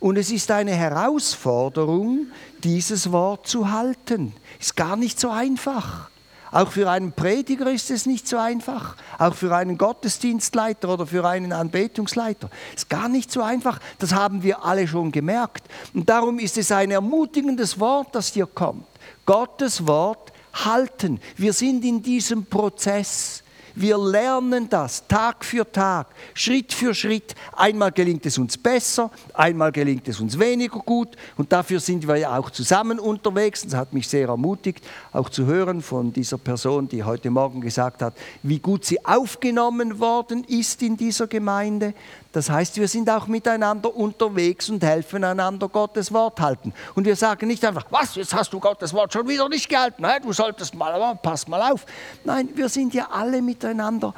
Und 0.00 0.16
es 0.16 0.30
ist 0.30 0.50
eine 0.50 0.72
Herausforderung, 0.72 2.28
dieses 2.62 3.10
Wort 3.10 3.48
zu 3.48 3.70
halten. 3.70 4.32
Ist 4.60 4.76
gar 4.76 4.96
nicht 4.96 5.18
so 5.18 5.30
einfach. 5.30 6.10
Auch 6.50 6.70
für 6.72 6.90
einen 6.90 7.12
Prediger 7.12 7.70
ist 7.70 7.90
es 7.90 8.06
nicht 8.06 8.26
so 8.26 8.38
einfach. 8.38 8.96
Auch 9.18 9.34
für 9.34 9.54
einen 9.54 9.78
Gottesdienstleiter 9.78 10.88
oder 10.88 11.06
für 11.06 11.26
einen 11.26 11.52
Anbetungsleiter. 11.52 12.50
Ist 12.74 12.88
gar 12.88 13.08
nicht 13.08 13.30
so 13.30 13.42
einfach. 13.42 13.80
Das 13.98 14.14
haben 14.14 14.42
wir 14.42 14.64
alle 14.64 14.88
schon 14.88 15.12
gemerkt. 15.12 15.64
Und 15.94 16.08
darum 16.08 16.38
ist 16.38 16.56
es 16.58 16.72
ein 16.72 16.90
ermutigendes 16.90 17.78
Wort, 17.78 18.08
das 18.12 18.28
hier 18.28 18.46
kommt. 18.46 18.86
Gottes 19.26 19.86
Wort 19.86 20.32
halten. 20.52 21.20
Wir 21.36 21.52
sind 21.52 21.84
in 21.84 22.02
diesem 22.02 22.46
Prozess. 22.46 23.42
Wir 23.80 23.96
lernen 23.96 24.68
das 24.68 25.06
Tag 25.06 25.44
für 25.44 25.70
Tag, 25.70 26.08
Schritt 26.34 26.72
für 26.72 26.92
Schritt. 26.94 27.36
Einmal 27.54 27.92
gelingt 27.92 28.26
es 28.26 28.36
uns 28.36 28.58
besser, 28.58 29.08
einmal 29.34 29.70
gelingt 29.70 30.08
es 30.08 30.18
uns 30.18 30.36
weniger 30.36 30.80
gut. 30.80 31.10
Und 31.36 31.52
dafür 31.52 31.78
sind 31.78 32.08
wir 32.08 32.16
ja 32.16 32.36
auch 32.36 32.50
zusammen 32.50 32.98
unterwegs. 32.98 33.62
Das 33.62 33.74
hat 33.74 33.92
mich 33.92 34.08
sehr 34.08 34.26
ermutigt, 34.26 34.84
auch 35.12 35.28
zu 35.28 35.46
hören 35.46 35.80
von 35.80 36.12
dieser 36.12 36.38
Person, 36.38 36.88
die 36.88 37.04
heute 37.04 37.30
Morgen 37.30 37.60
gesagt 37.60 38.02
hat, 38.02 38.14
wie 38.42 38.58
gut 38.58 38.84
sie 38.84 39.04
aufgenommen 39.04 40.00
worden 40.00 40.42
ist 40.42 40.82
in 40.82 40.96
dieser 40.96 41.28
Gemeinde. 41.28 41.94
Das 42.32 42.50
heißt, 42.50 42.76
wir 42.76 42.88
sind 42.88 43.08
auch 43.08 43.26
miteinander 43.26 43.94
unterwegs 43.94 44.68
und 44.68 44.84
helfen 44.84 45.24
einander 45.24 45.68
Gottes 45.68 46.12
Wort 46.12 46.40
halten. 46.40 46.74
Und 46.94 47.06
wir 47.06 47.16
sagen 47.16 47.48
nicht 47.48 47.64
einfach, 47.64 47.86
was, 47.90 48.14
jetzt 48.16 48.34
hast 48.34 48.52
du 48.52 48.60
Gottes 48.60 48.92
Wort 48.92 49.12
schon 49.12 49.26
wieder 49.26 49.48
nicht 49.48 49.68
gehalten, 49.68 50.04
du 50.22 50.32
solltest 50.32 50.74
mal, 50.74 51.18
pass 51.22 51.48
mal 51.48 51.72
auf. 51.72 51.86
Nein, 52.24 52.50
wir 52.54 52.68
sind 52.68 52.92
ja 52.92 53.08
alle 53.10 53.40
miteinander 53.40 54.14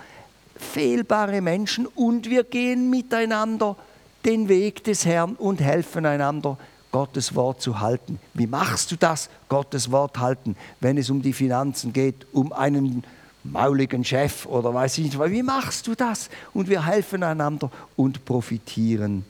fehlbare 0.56 1.40
Menschen 1.40 1.86
und 1.86 2.28
wir 2.28 2.44
gehen 2.44 2.90
miteinander 2.90 3.76
den 4.24 4.48
Weg 4.48 4.84
des 4.84 5.06
Herrn 5.06 5.34
und 5.34 5.60
helfen 5.60 6.04
einander, 6.04 6.58
Gottes 6.92 7.36
Wort 7.36 7.62
zu 7.62 7.80
halten. 7.80 8.18
Wie 8.34 8.48
machst 8.48 8.90
du 8.90 8.96
das, 8.96 9.30
Gottes 9.48 9.92
Wort 9.92 10.18
halten, 10.18 10.56
wenn 10.80 10.98
es 10.98 11.08
um 11.08 11.22
die 11.22 11.32
Finanzen 11.32 11.92
geht, 11.92 12.26
um 12.32 12.52
einen 12.52 13.04
mauligen 13.44 14.04
Chef 14.04 14.46
oder 14.46 14.74
weiß 14.74 14.98
ich 14.98 15.04
nicht, 15.04 15.18
wie 15.18 15.42
machst 15.42 15.86
du 15.86 15.94
das? 15.94 16.28
Und 16.52 16.68
wir 16.68 16.84
helfen 16.86 17.22
einander 17.22 17.70
und 17.96 18.24
profitieren 18.24 19.24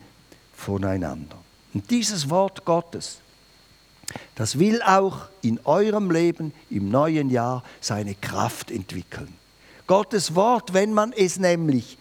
voneinander. 0.54 1.36
Und 1.72 1.90
dieses 1.90 2.28
Wort 2.28 2.64
Gottes, 2.64 3.18
das 4.34 4.58
will 4.58 4.82
auch 4.82 5.28
in 5.42 5.60
eurem 5.64 6.10
Leben 6.10 6.52
im 6.68 6.90
neuen 6.90 7.30
Jahr 7.30 7.62
seine 7.80 8.14
Kraft 8.14 8.70
entwickeln. 8.70 9.32
Gottes 9.86 10.34
Wort, 10.34 10.72
wenn 10.72 10.92
man 10.92 11.12
es 11.12 11.38
nämlich 11.38 11.96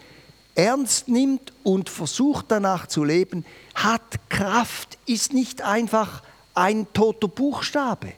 ernst 0.54 1.08
nimmt 1.08 1.52
und 1.62 1.88
versucht 1.88 2.46
danach 2.48 2.86
zu 2.86 3.04
leben, 3.04 3.44
hat 3.74 4.28
Kraft, 4.28 4.98
ist 5.06 5.32
nicht 5.32 5.62
einfach 5.62 6.22
ein 6.54 6.86
toter 6.92 7.28
Buchstabe 7.28 8.12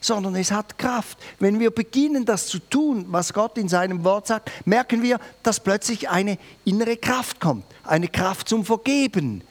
sondern 0.00 0.36
es 0.36 0.50
hat 0.50 0.78
Kraft. 0.78 1.18
Wenn 1.38 1.60
wir 1.60 1.70
beginnen, 1.70 2.24
das 2.24 2.46
zu 2.46 2.58
tun, 2.58 3.06
was 3.08 3.32
Gott 3.32 3.58
in 3.58 3.68
seinem 3.68 4.04
Wort 4.04 4.26
sagt, 4.26 4.50
merken 4.66 5.02
wir, 5.02 5.18
dass 5.42 5.60
plötzlich 5.60 6.08
eine 6.08 6.38
innere 6.64 6.96
Kraft 6.96 7.40
kommt. 7.40 7.64
Eine 7.84 8.08
Kraft 8.08 8.48
zum 8.48 8.64
Vergeben. 8.64 9.42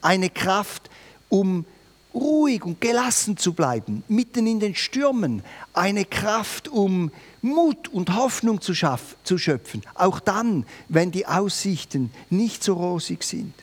Eine 0.00 0.30
Kraft, 0.30 0.88
um 1.28 1.64
ruhig 2.14 2.64
und 2.64 2.80
gelassen 2.80 3.36
zu 3.36 3.52
bleiben, 3.52 4.02
mitten 4.08 4.46
in 4.46 4.60
den 4.60 4.74
Stürmen. 4.74 5.42
Eine 5.72 6.04
Kraft, 6.04 6.68
um 6.68 7.10
Mut 7.42 7.88
und 7.88 8.14
Hoffnung 8.14 8.60
zu, 8.60 8.72
zu 9.24 9.38
schöpfen. 9.38 9.82
Auch 9.94 10.20
dann, 10.20 10.66
wenn 10.88 11.10
die 11.10 11.26
Aussichten 11.26 12.10
nicht 12.30 12.64
so 12.64 12.74
rosig 12.74 13.22
sind. 13.22 13.54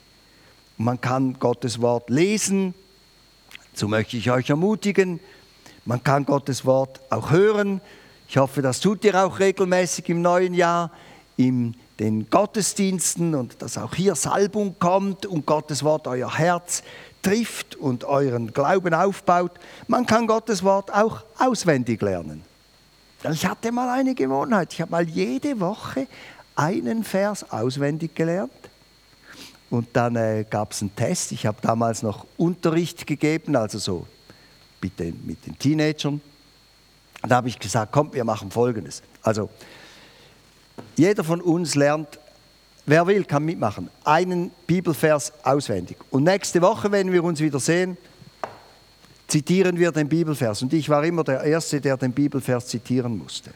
Man 0.77 1.00
kann 1.00 1.39
Gottes 1.39 1.82
Wort 1.82 2.10
lesen. 2.10 2.74
So 3.74 3.88
möchte 3.88 4.18
ich 4.18 4.32
euch 4.32 4.50
ermutigen, 4.50 5.20
man 5.86 6.04
kann 6.04 6.25
Gottes 6.25 6.65
Wort 6.65 7.00
auch 7.12 7.32
hören. 7.32 7.80
Ich 8.27 8.38
hoffe, 8.38 8.63
das 8.63 8.80
tut 8.80 9.06
ihr 9.06 9.24
auch 9.24 9.39
regelmäßig 9.39 10.10
im 10.10 10.22
neuen 10.22 10.56
Jahr, 10.56 10.92
in 11.38 11.75
den 12.00 12.30
Gottesdiensten 12.30 13.36
und 13.36 13.62
dass 13.62 13.77
auch 13.77 13.94
hier 13.94 14.15
Salbung 14.15 14.75
kommt 14.80 15.25
und 15.25 15.46
Gottes 15.46 15.84
Wort 15.84 16.08
euer 16.08 16.38
Herz 16.38 16.84
trifft 17.22 17.75
und 17.75 18.04
euren 18.04 18.51
Glauben 18.51 18.94
aufbaut. 18.94 19.51
Man 19.88 20.06
kann 20.06 20.27
Gottes 20.27 20.63
Wort 20.63 20.94
auch 20.94 21.24
auswendig 21.38 22.01
lernen. 22.01 22.44
Ich 23.32 23.46
hatte 23.46 23.72
mal 23.72 23.89
eine 23.89 24.13
Gewohnheit. 24.13 24.74
Ich 24.74 24.82
habe 24.82 24.92
mal 24.92 25.08
jede 25.08 25.60
Woche 25.60 26.08
einen 26.56 27.04
Vers 27.04 27.50
auswendig 27.51 28.15
gelernt. 28.15 28.51
Und 29.70 29.88
dann 29.94 30.15
äh, 30.15 30.46
gab 30.48 30.72
es 30.72 30.82
einen 30.82 30.96
Test. 30.96 31.32
Ich 31.32 31.46
habe 31.46 31.58
damals 31.62 32.04
noch 32.04 32.25
Unterricht 32.38 33.08
gegeben, 33.08 33.56
also 33.56 33.80
so 33.80 34.08
mit 34.86 35.00
den, 35.00 35.20
mit 35.25 35.46
den 35.46 35.58
Teenagern. 35.58 36.22
Und 37.24 37.30
da 37.30 37.38
habe 37.38 37.48
ich 37.48 37.58
gesagt, 37.58 37.92
komm, 37.92 38.13
wir 38.13 38.24
machen 38.24 38.51
Folgendes. 38.51 39.01
Also, 39.24 39.50
jeder 40.96 41.24
von 41.24 41.42
uns 41.42 41.74
lernt, 41.74 42.20
wer 42.86 43.08
will, 43.08 43.24
kann 43.24 43.44
mitmachen, 43.44 43.89
einen 44.04 44.51
Bibelvers 44.68 45.34
auswendig. 45.44 45.98
Und 46.12 46.24
nächste 46.24 46.62
Woche, 46.62 46.92
wenn 46.92 47.12
wir 47.12 47.24
uns 47.24 47.39
wieder 47.39 47.60
sehen, 47.60 47.98
zitieren 49.27 49.80
wir 49.80 49.92
den 49.92 50.08
Bibelvers. 50.08 50.62
Und 50.62 50.72
ich 50.72 50.88
war 50.88 51.04
immer 51.04 51.24
der 51.24 51.42
Erste, 51.42 51.82
der 51.82 51.98
den 51.98 52.12
Bibelvers 52.12 52.68
zitieren 52.68 53.18
musste. 53.18 53.50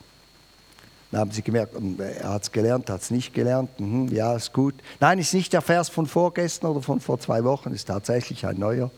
Dann 1.12 1.22
haben 1.22 1.32
sie 1.32 1.44
gemerkt, 1.44 1.76
hm, 1.76 2.00
er 2.00 2.30
hat 2.30 2.44
es 2.44 2.52
gelernt, 2.52 2.90
hat 2.90 3.02
es 3.02 3.12
nicht 3.12 3.36
gelernt. 3.36 3.80
Mhm, 3.80 4.08
ja, 4.08 4.36
ist 4.36 4.52
gut. 4.52 4.74
Nein, 5.00 5.20
ist 5.20 5.34
nicht 5.36 5.54
der 5.54 5.62
Vers 5.62 5.90
von 5.90 6.08
vorgestern 6.08 6.72
oder 6.72 6.82
von 6.82 7.00
vor 7.00 7.20
zwei 7.20 7.44
Wochen, 7.44 7.72
ist 7.72 7.86
tatsächlich 7.86 8.48
ein 8.48 8.58
neuer. 8.58 8.90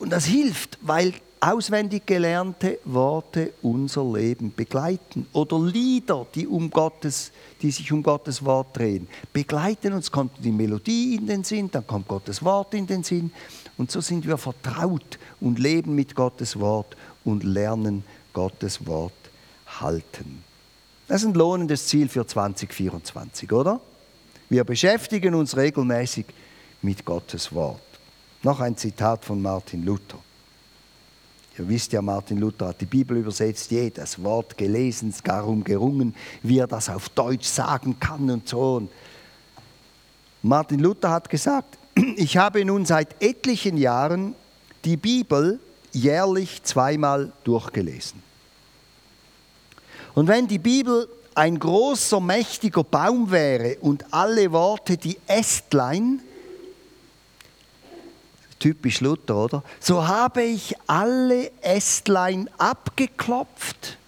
Und 0.00 0.10
das 0.10 0.24
hilft, 0.24 0.78
weil 0.80 1.12
auswendig 1.40 2.06
gelernte 2.06 2.78
Worte 2.86 3.52
unser 3.60 4.02
Leben 4.02 4.52
begleiten. 4.54 5.26
Oder 5.34 5.60
Lieder, 5.60 6.26
die, 6.34 6.46
um 6.46 6.70
Gottes, 6.70 7.32
die 7.60 7.70
sich 7.70 7.92
um 7.92 8.02
Gottes 8.02 8.42
Wort 8.42 8.78
drehen, 8.78 9.08
begleiten 9.30 9.92
uns. 9.92 10.10
Kommt 10.10 10.42
die 10.42 10.52
Melodie 10.52 11.16
in 11.16 11.26
den 11.26 11.44
Sinn, 11.44 11.70
dann 11.70 11.86
kommt 11.86 12.08
Gottes 12.08 12.42
Wort 12.42 12.72
in 12.72 12.86
den 12.86 13.02
Sinn. 13.02 13.30
Und 13.76 13.90
so 13.90 14.00
sind 14.00 14.26
wir 14.26 14.38
vertraut 14.38 15.18
und 15.38 15.58
leben 15.58 15.94
mit 15.94 16.14
Gottes 16.14 16.58
Wort 16.58 16.96
und 17.22 17.44
lernen 17.44 18.02
Gottes 18.32 18.86
Wort 18.86 19.12
halten. 19.66 20.42
Das 21.08 21.20
ist 21.22 21.28
ein 21.28 21.34
lohnendes 21.34 21.86
Ziel 21.86 22.08
für 22.08 22.26
2024, 22.26 23.52
oder? 23.52 23.80
Wir 24.48 24.64
beschäftigen 24.64 25.34
uns 25.34 25.58
regelmäßig 25.58 26.24
mit 26.80 27.04
Gottes 27.04 27.54
Wort. 27.54 27.89
Noch 28.42 28.60
ein 28.60 28.76
Zitat 28.76 29.24
von 29.24 29.42
Martin 29.42 29.84
Luther. 29.84 30.18
Ihr 31.58 31.68
wisst 31.68 31.92
ja, 31.92 32.00
Martin 32.00 32.38
Luther 32.38 32.68
hat 32.68 32.80
die 32.80 32.86
Bibel 32.86 33.18
übersetzt, 33.18 33.70
jedes 33.70 34.22
Wort 34.22 34.56
gelesen, 34.56 35.14
darum 35.24 35.62
gerungen, 35.62 36.14
wie 36.42 36.58
er 36.58 36.66
das 36.66 36.88
auf 36.88 37.10
Deutsch 37.10 37.46
sagen 37.46 38.00
kann 38.00 38.30
und 38.30 38.48
so. 38.48 38.76
Und 38.76 38.90
Martin 40.42 40.80
Luther 40.80 41.10
hat 41.10 41.28
gesagt, 41.28 41.76
ich 42.16 42.38
habe 42.38 42.64
nun 42.64 42.86
seit 42.86 43.22
etlichen 43.22 43.76
Jahren 43.76 44.34
die 44.86 44.96
Bibel 44.96 45.60
jährlich 45.92 46.62
zweimal 46.62 47.32
durchgelesen. 47.44 48.22
Und 50.14 50.28
wenn 50.28 50.48
die 50.48 50.58
Bibel 50.58 51.08
ein 51.34 51.58
großer, 51.58 52.20
mächtiger 52.20 52.84
Baum 52.84 53.30
wäre 53.30 53.76
und 53.80 54.14
alle 54.14 54.50
Worte 54.52 54.96
die 54.96 55.18
Ästlein, 55.26 56.20
Typisch 58.60 59.00
Luther, 59.00 59.36
oder? 59.36 59.64
So 59.80 60.06
habe 60.06 60.42
ich 60.42 60.76
alle 60.86 61.50
Ästlein 61.62 62.48
abgeklopft 62.58 63.98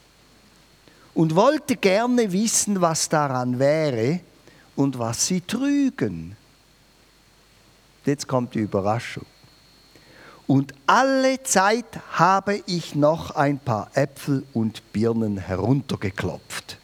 und 1.14 1.34
wollte 1.34 1.74
gerne 1.74 2.32
wissen, 2.32 2.80
was 2.80 3.08
daran 3.08 3.58
wäre 3.58 4.20
und 4.76 4.98
was 4.98 5.26
sie 5.26 5.40
trügen. 5.40 6.36
Jetzt 8.04 8.28
kommt 8.28 8.54
die 8.54 8.60
Überraschung. 8.60 9.26
Und 10.46 10.74
alle 10.86 11.42
Zeit 11.44 12.00
habe 12.12 12.62
ich 12.66 12.94
noch 12.94 13.30
ein 13.30 13.58
paar 13.58 13.90
Äpfel 13.94 14.44
und 14.52 14.92
Birnen 14.92 15.38
heruntergeklopft. 15.38 16.78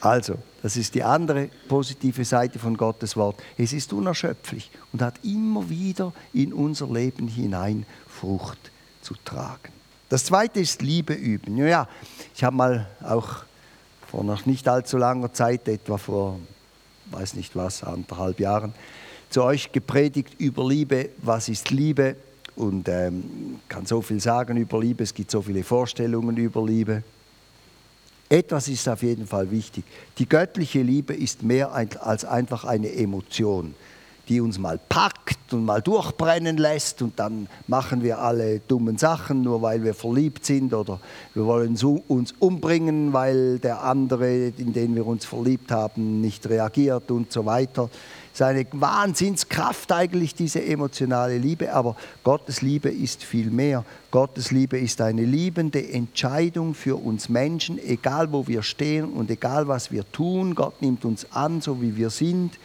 Also, 0.00 0.38
das 0.62 0.76
ist 0.76 0.94
die 0.94 1.02
andere 1.02 1.50
positive 1.68 2.24
Seite 2.24 2.58
von 2.58 2.76
Gottes 2.76 3.16
Wort. 3.16 3.42
Es 3.58 3.72
ist 3.72 3.92
unerschöpflich 3.92 4.70
und 4.92 5.02
hat 5.02 5.14
immer 5.24 5.68
wieder 5.68 6.12
in 6.32 6.52
unser 6.52 6.86
Leben 6.86 7.26
hinein 7.26 7.84
Frucht 8.06 8.70
zu 9.02 9.14
tragen. 9.24 9.72
Das 10.08 10.24
zweite 10.24 10.60
ist 10.60 10.82
Liebe 10.82 11.14
üben. 11.14 11.56
Ja, 11.56 11.88
ich 12.34 12.44
habe 12.44 12.54
mal 12.54 12.86
auch 13.02 13.44
vor 14.08 14.22
noch 14.22 14.46
nicht 14.46 14.68
allzu 14.68 14.98
langer 14.98 15.32
Zeit, 15.32 15.66
etwa 15.66 15.96
vor, 15.96 16.38
weiß 17.10 17.34
nicht 17.34 17.56
was, 17.56 17.82
anderthalb 17.82 18.38
Jahren, 18.38 18.72
zu 19.30 19.42
euch 19.42 19.72
gepredigt 19.72 20.34
über 20.38 20.68
Liebe. 20.68 21.08
Was 21.18 21.48
ist 21.48 21.70
Liebe? 21.70 22.16
Und 22.54 22.88
ähm, 22.88 23.58
kann 23.68 23.86
so 23.86 24.02
viel 24.02 24.20
sagen 24.20 24.58
über 24.58 24.78
Liebe. 24.78 25.02
Es 25.02 25.14
gibt 25.14 25.30
so 25.30 25.40
viele 25.40 25.64
Vorstellungen 25.64 26.36
über 26.36 26.64
Liebe. 26.64 27.02
Etwas 28.32 28.68
ist 28.68 28.88
auf 28.88 29.02
jeden 29.02 29.26
Fall 29.26 29.50
wichtig. 29.50 29.84
Die 30.16 30.26
göttliche 30.26 30.80
Liebe 30.80 31.12
ist 31.12 31.42
mehr 31.42 31.72
als 31.74 32.24
einfach 32.24 32.64
eine 32.64 32.90
Emotion 32.90 33.74
die 34.32 34.40
uns 34.40 34.58
mal 34.58 34.80
packt 34.88 35.52
und 35.52 35.66
mal 35.66 35.82
durchbrennen 35.82 36.56
lässt 36.56 37.02
und 37.02 37.18
dann 37.18 37.48
machen 37.66 38.02
wir 38.02 38.18
alle 38.18 38.60
dummen 38.60 38.96
Sachen, 38.96 39.42
nur 39.42 39.60
weil 39.60 39.84
wir 39.84 39.92
verliebt 39.92 40.46
sind 40.46 40.72
oder 40.72 41.00
wir 41.34 41.44
wollen 41.44 41.76
uns 42.08 42.32
umbringen, 42.38 43.12
weil 43.12 43.58
der 43.58 43.84
andere, 43.84 44.46
in 44.56 44.72
den 44.72 44.94
wir 44.94 45.06
uns 45.06 45.26
verliebt 45.26 45.70
haben, 45.70 46.22
nicht 46.22 46.48
reagiert 46.48 47.10
und 47.10 47.30
so 47.30 47.44
weiter. 47.44 47.90
Es 48.32 48.40
ist 48.40 48.46
eine 48.46 48.66
Wahnsinnskraft 48.72 49.92
eigentlich, 49.92 50.34
diese 50.34 50.64
emotionale 50.64 51.36
Liebe, 51.36 51.74
aber 51.74 51.94
Gottes 52.24 52.62
Liebe 52.62 52.88
ist 52.88 53.24
viel 53.24 53.50
mehr. 53.50 53.84
Gottes 54.10 54.50
Liebe 54.50 54.78
ist 54.78 55.02
eine 55.02 55.26
liebende 55.26 55.86
Entscheidung 55.92 56.72
für 56.72 56.96
uns 56.96 57.28
Menschen, 57.28 57.78
egal 57.78 58.32
wo 58.32 58.46
wir 58.46 58.62
stehen 58.62 59.12
und 59.12 59.30
egal 59.30 59.68
was 59.68 59.92
wir 59.92 60.10
tun. 60.10 60.54
Gott 60.54 60.80
nimmt 60.80 61.04
uns 61.04 61.26
an, 61.32 61.60
so 61.60 61.82
wie 61.82 61.98
wir 61.98 62.08
sind. 62.08 62.58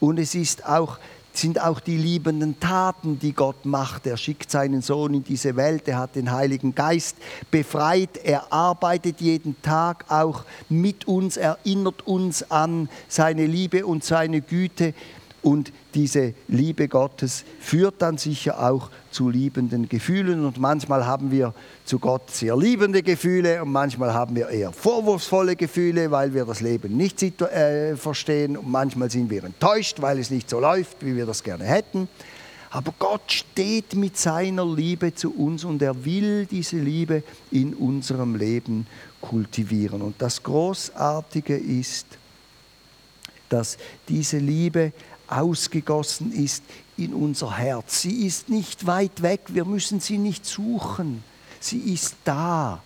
Und 0.00 0.18
es 0.18 0.34
ist 0.34 0.66
auch, 0.66 0.98
sind 1.32 1.60
auch 1.60 1.78
die 1.78 1.96
liebenden 1.96 2.58
Taten, 2.58 3.18
die 3.18 3.32
Gott 3.32 3.64
macht. 3.64 4.06
Er 4.06 4.16
schickt 4.16 4.50
seinen 4.50 4.82
Sohn 4.82 5.14
in 5.14 5.24
diese 5.24 5.54
Welt, 5.56 5.86
er 5.86 5.98
hat 5.98 6.16
den 6.16 6.32
Heiligen 6.32 6.74
Geist 6.74 7.16
befreit, 7.50 8.16
er 8.24 8.52
arbeitet 8.52 9.20
jeden 9.20 9.60
Tag 9.62 10.06
auch 10.08 10.44
mit 10.68 11.06
uns, 11.06 11.36
erinnert 11.36 12.06
uns 12.06 12.50
an 12.50 12.88
seine 13.08 13.46
Liebe 13.46 13.86
und 13.86 14.02
seine 14.02 14.40
Güte. 14.40 14.94
Und 15.42 15.72
diese 15.94 16.34
Liebe 16.48 16.86
Gottes 16.86 17.44
führt 17.60 18.02
dann 18.02 18.18
sicher 18.18 18.70
auch 18.70 18.90
zu 19.10 19.30
liebenden 19.30 19.88
Gefühlen. 19.88 20.44
Und 20.44 20.58
manchmal 20.58 21.06
haben 21.06 21.30
wir 21.30 21.54
zu 21.84 21.98
Gott 21.98 22.30
sehr 22.30 22.56
liebende 22.56 23.02
Gefühle 23.02 23.62
und 23.62 23.72
manchmal 23.72 24.12
haben 24.12 24.36
wir 24.36 24.48
eher 24.48 24.72
vorwurfsvolle 24.72 25.56
Gefühle, 25.56 26.10
weil 26.10 26.34
wir 26.34 26.44
das 26.44 26.60
Leben 26.60 26.96
nicht 26.96 27.22
äh, 27.22 27.96
verstehen. 27.96 28.56
Und 28.56 28.70
manchmal 28.70 29.10
sind 29.10 29.30
wir 29.30 29.44
enttäuscht, 29.44 30.02
weil 30.02 30.18
es 30.18 30.30
nicht 30.30 30.50
so 30.50 30.60
läuft, 30.60 31.04
wie 31.04 31.16
wir 31.16 31.26
das 31.26 31.42
gerne 31.42 31.64
hätten. 31.64 32.08
Aber 32.72 32.94
Gott 32.98 33.32
steht 33.32 33.96
mit 33.96 34.16
seiner 34.16 34.64
Liebe 34.64 35.12
zu 35.12 35.34
uns 35.34 35.64
und 35.64 35.82
er 35.82 36.04
will 36.04 36.46
diese 36.46 36.76
Liebe 36.76 37.24
in 37.50 37.74
unserem 37.74 38.36
Leben 38.36 38.86
kultivieren. 39.20 40.02
Und 40.02 40.22
das 40.22 40.42
Großartige 40.42 41.56
ist, 41.56 42.06
dass 43.48 43.76
diese 44.08 44.38
Liebe 44.38 44.92
ausgegossen 45.30 46.32
ist 46.32 46.62
in 46.96 47.14
unser 47.14 47.56
Herz. 47.56 48.02
Sie 48.02 48.26
ist 48.26 48.48
nicht 48.48 48.86
weit 48.86 49.22
weg, 49.22 49.40
wir 49.48 49.64
müssen 49.64 50.00
sie 50.00 50.18
nicht 50.18 50.44
suchen. 50.44 51.22
Sie 51.60 51.78
ist 51.92 52.16
da. 52.24 52.82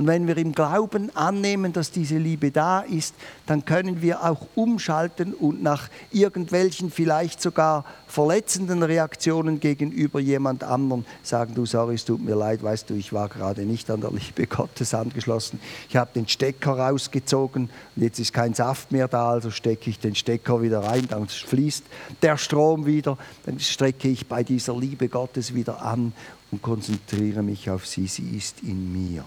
Und 0.00 0.06
wenn 0.06 0.26
wir 0.26 0.38
im 0.38 0.52
Glauben 0.52 1.14
annehmen, 1.14 1.74
dass 1.74 1.90
diese 1.90 2.16
Liebe 2.16 2.50
da 2.50 2.80
ist, 2.80 3.14
dann 3.44 3.66
können 3.66 4.00
wir 4.00 4.24
auch 4.24 4.46
umschalten 4.54 5.34
und 5.34 5.62
nach 5.62 5.90
irgendwelchen 6.10 6.90
vielleicht 6.90 7.42
sogar 7.42 7.84
verletzenden 8.06 8.82
Reaktionen 8.82 9.60
gegenüber 9.60 10.18
jemand 10.18 10.64
anderem 10.64 11.04
sagen, 11.22 11.54
du 11.54 11.66
sorry, 11.66 11.96
es 11.96 12.06
tut 12.06 12.24
mir 12.24 12.34
leid, 12.34 12.62
weißt 12.62 12.88
du, 12.88 12.94
ich 12.94 13.12
war 13.12 13.28
gerade 13.28 13.66
nicht 13.66 13.90
an 13.90 14.00
der 14.00 14.10
Liebe 14.10 14.46
Gottes 14.46 14.94
angeschlossen. 14.94 15.60
Ich 15.90 15.96
habe 15.96 16.08
den 16.14 16.26
Stecker 16.26 16.78
rausgezogen 16.78 17.68
und 17.94 18.02
jetzt 18.02 18.18
ist 18.18 18.32
kein 18.32 18.54
Saft 18.54 18.92
mehr 18.92 19.06
da, 19.06 19.28
also 19.28 19.50
stecke 19.50 19.90
ich 19.90 19.98
den 19.98 20.14
Stecker 20.14 20.62
wieder 20.62 20.80
rein, 20.80 21.08
dann 21.10 21.28
fließt 21.28 21.84
der 22.22 22.38
Strom 22.38 22.86
wieder, 22.86 23.18
dann 23.44 23.60
strecke 23.60 24.08
ich 24.08 24.26
bei 24.26 24.44
dieser 24.44 24.74
Liebe 24.74 25.10
Gottes 25.10 25.54
wieder 25.54 25.82
an 25.82 26.14
und 26.50 26.62
konzentriere 26.62 27.42
mich 27.42 27.68
auf 27.68 27.86
sie, 27.86 28.06
sie 28.06 28.34
ist 28.34 28.62
in 28.62 28.90
mir. 28.94 29.26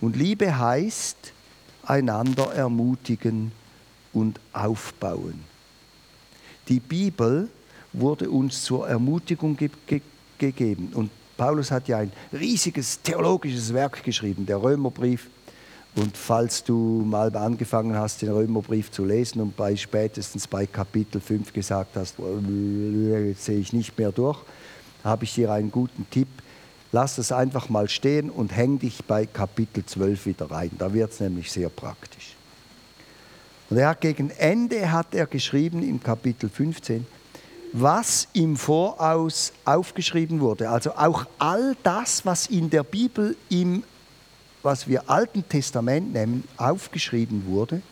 Und 0.00 0.16
Liebe 0.16 0.58
heißt 0.58 1.32
einander 1.84 2.52
ermutigen 2.52 3.52
und 4.12 4.40
aufbauen. 4.52 5.44
Die 6.68 6.80
Bibel 6.80 7.48
wurde 7.92 8.28
uns 8.30 8.64
zur 8.64 8.88
Ermutigung 8.88 9.56
ge 9.56 9.70
ge 9.86 10.00
gegeben. 10.38 10.90
Und 10.94 11.10
Paulus 11.36 11.70
hat 11.70 11.88
ja 11.88 11.98
ein 11.98 12.12
riesiges 12.32 13.00
theologisches 13.00 13.72
Werk 13.72 14.02
geschrieben, 14.02 14.44
der 14.44 14.62
Römerbrief. 14.62 15.28
Und 15.94 16.14
falls 16.14 16.62
du 16.62 17.02
mal 17.06 17.34
angefangen 17.34 17.96
hast, 17.96 18.20
den 18.20 18.30
Römerbrief 18.30 18.90
zu 18.90 19.04
lesen 19.04 19.40
und 19.40 19.56
bei 19.56 19.74
spätestens 19.76 20.46
bei 20.46 20.66
Kapitel 20.66 21.22
5 21.22 21.54
gesagt 21.54 21.96
hast, 21.96 22.16
sehe 22.16 23.58
ich 23.58 23.72
nicht 23.72 23.96
mehr 23.96 24.12
durch, 24.12 24.38
habe 25.02 25.24
ich 25.24 25.34
dir 25.34 25.50
einen 25.52 25.70
guten 25.70 26.06
Tipp 26.10 26.28
lass 26.96 27.18
es 27.18 27.30
einfach 27.30 27.68
mal 27.68 27.90
stehen 27.90 28.30
und 28.30 28.56
häng 28.56 28.78
dich 28.78 29.04
bei 29.04 29.26
Kapitel 29.26 29.84
12 29.84 30.24
wieder 30.24 30.50
rein. 30.50 30.70
Da 30.78 30.94
wird 30.94 31.12
es 31.12 31.20
nämlich 31.20 31.52
sehr 31.52 31.68
praktisch. 31.68 32.34
Und 33.68 33.76
er 33.76 33.90
hat 33.90 34.00
gegen 34.00 34.30
Ende 34.30 34.90
hat 34.90 35.14
er 35.14 35.26
geschrieben 35.26 35.82
im 35.82 36.02
Kapitel 36.02 36.48
15, 36.48 37.06
was 37.74 38.28
im 38.32 38.56
Voraus 38.56 39.52
aufgeschrieben 39.66 40.40
wurde. 40.40 40.70
Also 40.70 40.92
auch 40.92 41.26
all 41.38 41.76
das, 41.82 42.24
was 42.24 42.46
in 42.46 42.70
der 42.70 42.82
Bibel 42.82 43.36
im, 43.50 43.84
was 44.62 44.88
wir 44.88 45.10
Alten 45.10 45.46
Testament 45.46 46.14
nennen, 46.14 46.44
aufgeschrieben 46.56 47.44
wurde, 47.44 47.82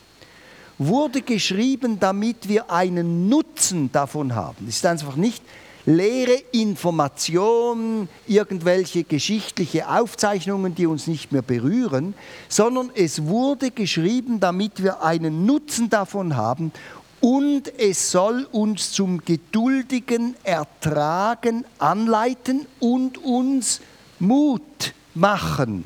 wurde 0.78 1.20
geschrieben, 1.20 2.00
damit 2.00 2.48
wir 2.48 2.70
einen 2.70 3.28
Nutzen 3.28 3.92
davon 3.92 4.34
haben. 4.34 4.66
Es 4.66 4.76
ist 4.76 4.86
einfach 4.86 5.16
nicht 5.16 5.42
leere 5.86 6.42
Informationen, 6.52 8.08
irgendwelche 8.26 9.04
geschichtliche 9.04 9.88
Aufzeichnungen, 9.88 10.74
die 10.74 10.86
uns 10.86 11.06
nicht 11.06 11.32
mehr 11.32 11.42
berühren, 11.42 12.14
sondern 12.48 12.90
es 12.94 13.26
wurde 13.26 13.70
geschrieben, 13.70 14.40
damit 14.40 14.82
wir 14.82 15.02
einen 15.02 15.46
Nutzen 15.46 15.90
davon 15.90 16.36
haben 16.36 16.72
und 17.20 17.72
es 17.78 18.10
soll 18.10 18.46
uns 18.52 18.92
zum 18.92 19.24
geduldigen 19.24 20.36
Ertragen 20.42 21.64
anleiten 21.78 22.66
und 22.80 23.18
uns 23.18 23.80
Mut 24.18 24.94
machen 25.14 25.84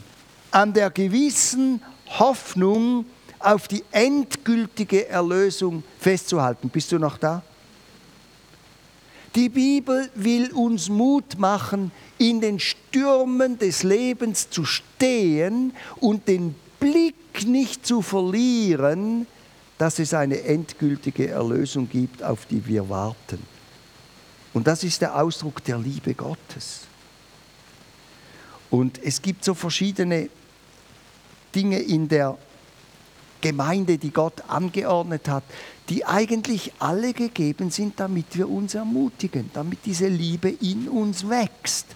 an 0.50 0.72
der 0.72 0.90
gewissen 0.90 1.82
Hoffnung 2.18 3.04
auf 3.38 3.68
die 3.68 3.84
endgültige 3.92 5.08
Erlösung 5.08 5.84
festzuhalten. 6.00 6.70
Bist 6.70 6.90
du 6.90 6.98
noch 6.98 7.18
da? 7.18 7.42
Die 9.38 9.51
Bibel 9.51 10.11
will 10.16 10.51
uns 10.51 10.88
Mut 10.88 11.38
machen, 11.38 11.92
in 12.18 12.40
den 12.40 12.59
Stürmen 12.59 13.57
des 13.57 13.85
Lebens 13.85 14.51
zu 14.51 14.64
stehen 14.64 15.72
und 16.01 16.27
den 16.27 16.57
Blick 16.81 17.46
nicht 17.46 17.87
zu 17.87 18.03
verlieren, 18.03 19.29
dass 19.79 20.01
es 20.01 20.12
eine 20.12 20.42
endgültige 20.42 21.29
Erlösung 21.29 21.88
gibt, 21.88 22.20
auf 22.20 22.46
die 22.46 22.66
wir 22.66 22.88
warten. 22.88 23.38
Und 24.55 24.66
das 24.66 24.83
ist 24.83 25.03
der 25.03 25.14
Ausdruck 25.14 25.62
der 25.62 25.79
Liebe 25.79 26.14
Gottes. 26.14 26.81
Und 28.70 29.01
es 29.05 29.22
gibt 29.22 29.44
so 29.44 29.55
verschiedene 29.55 30.31
Dinge 31.55 31.79
in 31.79 32.09
der 32.09 32.37
Gemeinde, 33.40 33.98
die 33.98 34.11
Gott 34.11 34.42
angeordnet 34.48 35.29
hat, 35.29 35.44
die 35.88 36.05
eigentlich 36.05 36.72
alle 36.79 37.12
gegeben 37.12 37.70
sind, 37.70 37.98
damit 37.98 38.37
wir 38.37 38.48
uns 38.48 38.74
ermutigen, 38.74 39.51
damit 39.55 39.81
diese 39.87 40.09
Liebe 40.09 40.51
in 40.51 40.88
uns 40.88 41.29
wächst. 41.29 41.87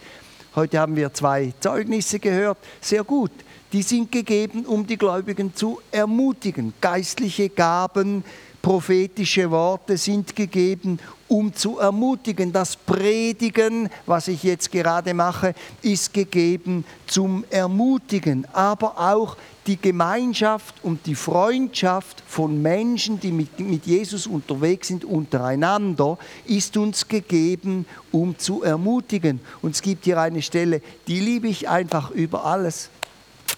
Heute 0.54 0.78
haben 0.78 0.96
wir 0.96 1.12
zwei 1.12 1.52
Zeugnisse 1.60 2.18
gehört, 2.18 2.58
sehr 2.80 3.04
gut. 3.04 3.30
Die 3.72 3.82
sind 3.82 4.12
gegeben, 4.12 4.66
um 4.66 4.86
die 4.86 4.98
Gläubigen 4.98 5.54
zu 5.54 5.80
ermutigen. 5.90 6.74
Geistliche 6.80 7.48
Gaben 7.48 8.22
prophetische 8.62 9.50
Worte 9.50 9.96
sind 9.96 10.34
gegeben, 10.36 11.00
um 11.28 11.52
zu 11.52 11.78
ermutigen. 11.78 12.52
Das 12.52 12.76
Predigen, 12.76 13.90
was 14.06 14.28
ich 14.28 14.44
jetzt 14.44 14.70
gerade 14.70 15.12
mache, 15.12 15.54
ist 15.82 16.14
gegeben 16.14 16.84
zum 17.06 17.44
Ermutigen, 17.50 18.46
aber 18.52 18.98
auch 18.98 19.36
die 19.66 19.76
Gemeinschaft 19.76 20.74
und 20.82 21.06
die 21.06 21.14
Freundschaft 21.14 22.22
von 22.26 22.60
Menschen, 22.60 23.20
die 23.20 23.32
mit, 23.32 23.58
mit 23.60 23.86
Jesus 23.86 24.26
unterwegs 24.26 24.88
sind, 24.88 25.04
untereinander, 25.04 26.18
ist 26.44 26.76
uns 26.76 27.06
gegeben, 27.06 27.86
um 28.10 28.38
zu 28.38 28.62
ermutigen. 28.62 29.40
Und 29.60 29.74
es 29.74 29.82
gibt 29.82 30.04
hier 30.04 30.20
eine 30.20 30.42
Stelle, 30.42 30.82
die 31.06 31.20
liebe 31.20 31.48
ich 31.48 31.68
einfach 31.68 32.10
über 32.10 32.44
alles. 32.44 32.90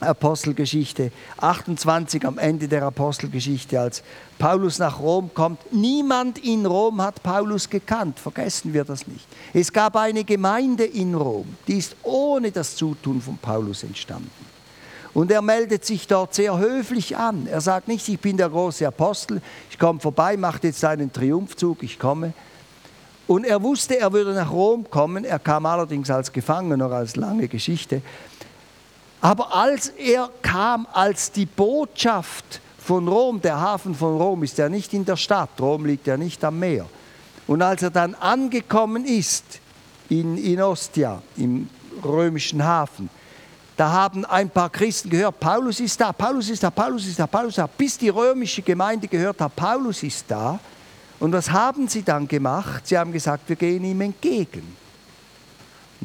Apostelgeschichte 0.00 1.12
28 1.38 2.26
am 2.26 2.38
Ende 2.38 2.68
der 2.68 2.82
Apostelgeschichte, 2.82 3.80
als 3.80 4.02
Paulus 4.38 4.78
nach 4.78 5.00
Rom 5.00 5.30
kommt. 5.32 5.72
Niemand 5.72 6.38
in 6.38 6.66
Rom 6.66 7.00
hat 7.00 7.22
Paulus 7.22 7.68
gekannt, 7.70 8.18
vergessen 8.18 8.72
wir 8.72 8.84
das 8.84 9.06
nicht. 9.06 9.26
Es 9.52 9.72
gab 9.72 9.96
eine 9.96 10.24
Gemeinde 10.24 10.84
in 10.84 11.14
Rom, 11.14 11.56
die 11.68 11.78
ist 11.78 11.96
ohne 12.02 12.50
das 12.50 12.76
Zutun 12.76 13.20
von 13.20 13.38
Paulus 13.38 13.82
entstanden. 13.82 14.30
Und 15.14 15.30
er 15.30 15.42
meldet 15.42 15.84
sich 15.84 16.08
dort 16.08 16.34
sehr 16.34 16.58
höflich 16.58 17.16
an. 17.16 17.46
Er 17.46 17.60
sagt 17.60 17.86
nicht, 17.86 18.08
ich 18.08 18.18
bin 18.18 18.36
der 18.36 18.48
große 18.48 18.86
Apostel, 18.86 19.40
ich 19.70 19.78
komme 19.78 20.00
vorbei, 20.00 20.36
mache 20.36 20.58
jetzt 20.64 20.84
einen 20.84 21.12
Triumphzug, 21.12 21.84
ich 21.84 22.00
komme. 22.00 22.32
Und 23.26 23.46
er 23.46 23.62
wusste, 23.62 23.98
er 23.98 24.12
würde 24.12 24.34
nach 24.34 24.50
Rom 24.50 24.90
kommen. 24.90 25.24
Er 25.24 25.38
kam 25.38 25.64
allerdings 25.64 26.10
als 26.10 26.32
Gefangener, 26.32 26.90
als 26.90 27.16
lange 27.16 27.48
Geschichte. 27.48 28.02
Aber 29.20 29.54
als 29.54 29.88
er 29.88 30.30
kam, 30.42 30.86
als 30.92 31.32
die 31.32 31.46
Botschaft 31.46 32.60
von 32.78 33.08
Rom, 33.08 33.40
der 33.40 33.58
Hafen 33.58 33.94
von 33.94 34.16
Rom 34.18 34.42
ist 34.42 34.58
ja 34.58 34.68
nicht 34.68 34.92
in 34.92 35.04
der 35.04 35.16
Stadt, 35.16 35.50
Rom 35.58 35.86
liegt 35.86 36.06
ja 36.06 36.16
nicht 36.16 36.44
am 36.44 36.58
Meer. 36.58 36.86
Und 37.46 37.62
als 37.62 37.82
er 37.82 37.90
dann 37.90 38.14
angekommen 38.14 39.04
ist 39.04 39.44
in, 40.08 40.36
in 40.36 40.60
Ostia, 40.60 41.22
im 41.36 41.68
römischen 42.04 42.62
Hafen, 42.62 43.08
da 43.76 43.90
haben 43.90 44.24
ein 44.24 44.50
paar 44.50 44.70
Christen 44.70 45.10
gehört, 45.10 45.40
Paulus 45.40 45.80
ist 45.80 46.00
da, 46.00 46.12
Paulus 46.12 46.48
ist 46.48 46.62
da, 46.62 46.70
Paulus 46.70 47.06
ist 47.06 47.18
da, 47.18 47.26
Paulus 47.26 47.48
ist 47.50 47.58
da, 47.58 47.66
bis 47.66 47.98
die 47.98 48.08
römische 48.08 48.62
Gemeinde 48.62 49.08
gehört 49.08 49.40
hat, 49.40 49.56
Paulus 49.56 50.02
ist 50.02 50.24
da. 50.28 50.58
Und 51.18 51.32
was 51.32 51.50
haben 51.50 51.88
sie 51.88 52.02
dann 52.02 52.28
gemacht? 52.28 52.86
Sie 52.86 52.96
haben 52.96 53.12
gesagt, 53.12 53.48
wir 53.48 53.56
gehen 53.56 53.84
ihm 53.84 54.00
entgegen. 54.00 54.76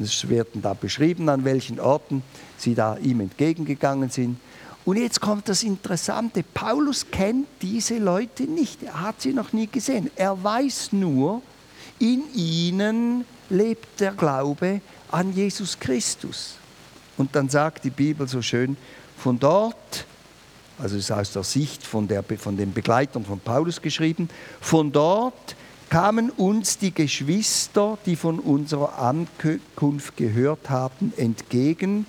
Es 0.00 0.28
wird 0.28 0.48
da 0.54 0.74
beschrieben, 0.74 1.28
an 1.28 1.44
welchen 1.44 1.78
Orten 1.78 2.22
sie 2.56 2.74
da 2.74 2.96
ihm 2.96 3.20
entgegengegangen 3.20 4.10
sind. 4.10 4.38
Und 4.84 4.96
jetzt 4.96 5.20
kommt 5.20 5.48
das 5.48 5.62
Interessante. 5.62 6.42
Paulus 6.42 7.06
kennt 7.10 7.46
diese 7.60 7.98
Leute 7.98 8.44
nicht. 8.44 8.82
Er 8.82 9.02
hat 9.02 9.20
sie 9.20 9.32
noch 9.32 9.52
nie 9.52 9.66
gesehen. 9.66 10.10
Er 10.16 10.42
weiß 10.42 10.92
nur, 10.92 11.42
in 11.98 12.22
ihnen 12.34 13.26
lebt 13.50 14.00
der 14.00 14.12
Glaube 14.12 14.80
an 15.10 15.34
Jesus 15.34 15.78
Christus. 15.78 16.54
Und 17.18 17.36
dann 17.36 17.50
sagt 17.50 17.84
die 17.84 17.90
Bibel 17.90 18.26
so 18.26 18.40
schön, 18.40 18.76
von 19.18 19.38
dort, 19.38 20.06
also 20.78 20.96
es 20.96 21.04
ist 21.04 21.12
aus 21.12 21.32
der 21.32 21.42
Sicht 21.42 21.84
von, 21.84 22.08
der, 22.08 22.24
von 22.24 22.56
den 22.56 22.72
Begleitern 22.72 23.24
von 23.24 23.38
Paulus 23.38 23.82
geschrieben, 23.82 24.30
von 24.62 24.90
dort 24.90 25.56
kamen 25.90 26.30
uns 26.30 26.78
die 26.78 26.94
Geschwister, 26.94 27.98
die 28.06 28.14
von 28.14 28.38
unserer 28.38 28.98
Ankunft 28.98 30.16
gehört 30.16 30.70
haben, 30.70 31.12
entgegen, 31.16 32.06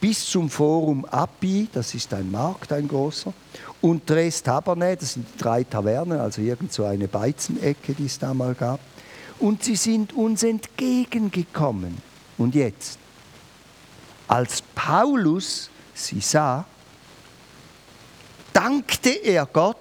bis 0.00 0.26
zum 0.26 0.48
Forum 0.48 1.04
Appi, 1.04 1.68
das 1.72 1.94
ist 1.94 2.14
ein 2.14 2.30
Markt, 2.30 2.72
ein 2.72 2.86
großer, 2.86 3.32
und 3.80 4.06
Tres 4.06 4.42
Taberne, 4.42 4.96
das 4.96 5.14
sind 5.14 5.26
drei 5.36 5.64
Tavernen, 5.64 6.20
also 6.20 6.42
irgend 6.42 6.72
so 6.72 6.84
eine 6.84 7.08
Beizenecke, 7.08 7.92
die 7.94 8.06
es 8.06 8.18
da 8.18 8.32
mal 8.32 8.54
gab. 8.54 8.78
Und 9.40 9.64
sie 9.64 9.76
sind 9.76 10.12
uns 10.12 10.44
entgegengekommen. 10.44 11.98
Und 12.38 12.54
jetzt, 12.54 12.98
als 14.28 14.62
Paulus 14.74 15.70
sie 15.92 16.20
sah, 16.20 16.64
dankte 18.52 19.10
er 19.10 19.44
Gott 19.46 19.76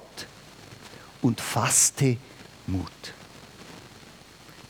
und 1.21 1.39
fasste 1.39 2.17
Mut 2.65 3.12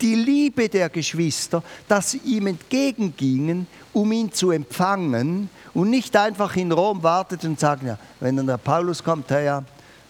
die 0.04 0.16
Liebe 0.16 0.70
der 0.70 0.90
Geschwister, 0.90 1.64
dass 1.88 2.12
sie 2.12 2.20
ihm 2.26 2.48
entgegengingen, 2.48 3.66
um 3.94 4.12
ihn 4.12 4.32
zu 4.32 4.52
empfangen 4.52 5.50
und 5.74 5.90
nicht 5.90 6.16
einfach 6.16 6.56
in 6.56 6.72
Rom 6.72 7.02
wartet 7.02 7.44
und 7.46 7.60
sagen, 7.60 7.88
ja, 7.88 7.98
wenn 8.20 8.36
dann 8.36 8.48
der 8.48 8.58
Paulus 8.58 9.04
kommt, 9.04 9.32
ja, 9.32 9.64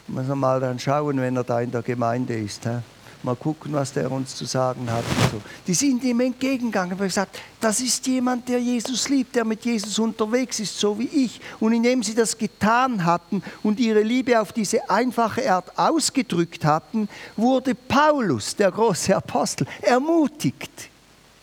muss 0.07 0.27
man 0.27 0.39
mal 0.39 0.59
dann 0.59 0.79
schauen, 0.79 1.21
wenn 1.21 1.37
er 1.37 1.43
da 1.43 1.61
in 1.61 1.71
der 1.71 1.83
Gemeinde 1.83 2.35
ist. 2.35 2.65
Ja 2.65 2.81
mal 3.23 3.35
gucken, 3.35 3.73
was 3.73 3.93
der 3.93 4.11
uns 4.11 4.35
zu 4.35 4.45
sagen 4.45 4.89
hat. 4.91 5.03
So. 5.31 5.41
Die 5.65 5.73
sind 5.73 6.03
ihm 6.03 6.19
entgegengegangen 6.19 6.93
und 6.93 7.05
gesagt, 7.05 7.39
das 7.59 7.79
ist 7.79 8.05
jemand, 8.07 8.49
der 8.49 8.59
Jesus 8.59 9.09
liebt, 9.09 9.35
der 9.35 9.45
mit 9.45 9.63
Jesus 9.63 9.97
unterwegs 9.99 10.59
ist, 10.59 10.77
so 10.77 10.97
wie 10.99 11.07
ich. 11.07 11.39
Und 11.59 11.73
indem 11.73 12.03
sie 12.03 12.15
das 12.15 12.37
getan 12.37 13.05
hatten 13.05 13.41
und 13.63 13.79
ihre 13.79 14.01
Liebe 14.01 14.39
auf 14.39 14.51
diese 14.51 14.89
einfache 14.89 15.49
Art 15.51 15.77
ausgedrückt 15.77 16.65
hatten, 16.65 17.07
wurde 17.37 17.75
Paulus, 17.75 18.55
der 18.55 18.71
große 18.71 19.15
Apostel, 19.15 19.67
ermutigt 19.81 20.89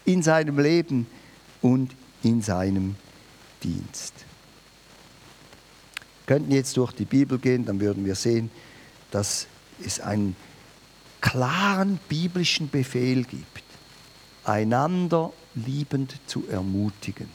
in 0.04 0.22
seinem 0.22 0.58
Leben 0.58 1.06
und 1.62 1.92
in 2.22 2.42
seinem 2.42 2.96
Dienst. 3.62 4.14
Wir 6.26 6.36
könnten 6.36 6.52
jetzt 6.52 6.76
durch 6.76 6.92
die 6.92 7.04
Bibel 7.04 7.38
gehen, 7.38 7.64
dann 7.64 7.80
würden 7.80 8.04
wir 8.04 8.14
sehen, 8.14 8.50
dass 9.10 9.46
es 9.84 10.00
ein 10.00 10.36
klaren 11.20 11.98
biblischen 12.08 12.70
Befehl 12.70 13.24
gibt, 13.24 13.62
einander 14.44 15.32
liebend 15.54 16.14
zu 16.26 16.44
ermutigen. 16.48 17.28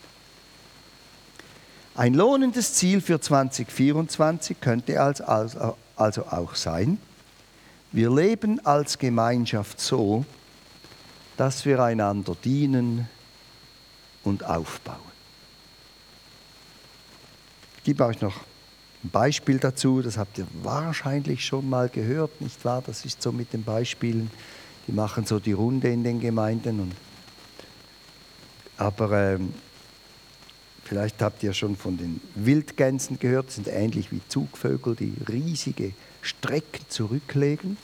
Ein 1.96 2.14
lohnendes 2.14 2.74
Ziel 2.74 3.00
für 3.00 3.22
2024 3.22 4.60
könnte 4.60 5.00
also 5.00 5.76
auch 5.96 6.56
sein, 6.56 6.98
wir 7.92 8.14
leben 8.14 8.66
als 8.66 8.98
Gemeinschaft 8.98 9.80
so, 9.80 10.26
dass 11.38 11.66
wir 11.66 11.82
einander 11.82 12.36
dienen 12.44 13.08
und 14.24 14.44
aufbauen. 14.44 15.00
Ich 17.78 17.84
gebe 17.84 18.06
euch 18.06 18.20
noch 18.20 18.42
ein 19.06 19.10
Beispiel 19.10 19.60
dazu, 19.60 20.02
das 20.02 20.18
habt 20.18 20.40
ihr 20.40 20.48
wahrscheinlich 20.64 21.46
schon 21.46 21.70
mal 21.70 21.90
gehört, 21.90 22.42
nicht 22.42 22.66
wahr? 22.66 22.82
Das 22.86 23.06
ist 23.06 23.22
so 23.22 23.32
mit 23.32 23.54
den 23.54 23.64
Beispielen, 23.64 24.32
die 24.88 24.92
machen 24.94 25.26
so 25.26 25.40
die 25.40 25.52
Runde 25.52 25.90
in 25.90 26.04
den 26.04 26.20
Gemeinden. 26.20 26.80
Und, 26.80 26.94
aber 28.78 29.34
ähm, 29.34 29.54
vielleicht 30.84 31.22
habt 31.22 31.44
ihr 31.44 31.54
schon 31.54 31.76
von 31.76 31.98
den 31.98 32.20
Wildgänsen 32.34 33.20
gehört, 33.20 33.48
das 33.48 33.56
sind 33.56 33.68
ähnlich 33.68 34.12
wie 34.12 34.22
Zugvögel, 34.28 34.96
die 34.96 35.14
riesige 35.30 35.94
Strecken 36.24 36.86
zurücklegen. 36.90 37.78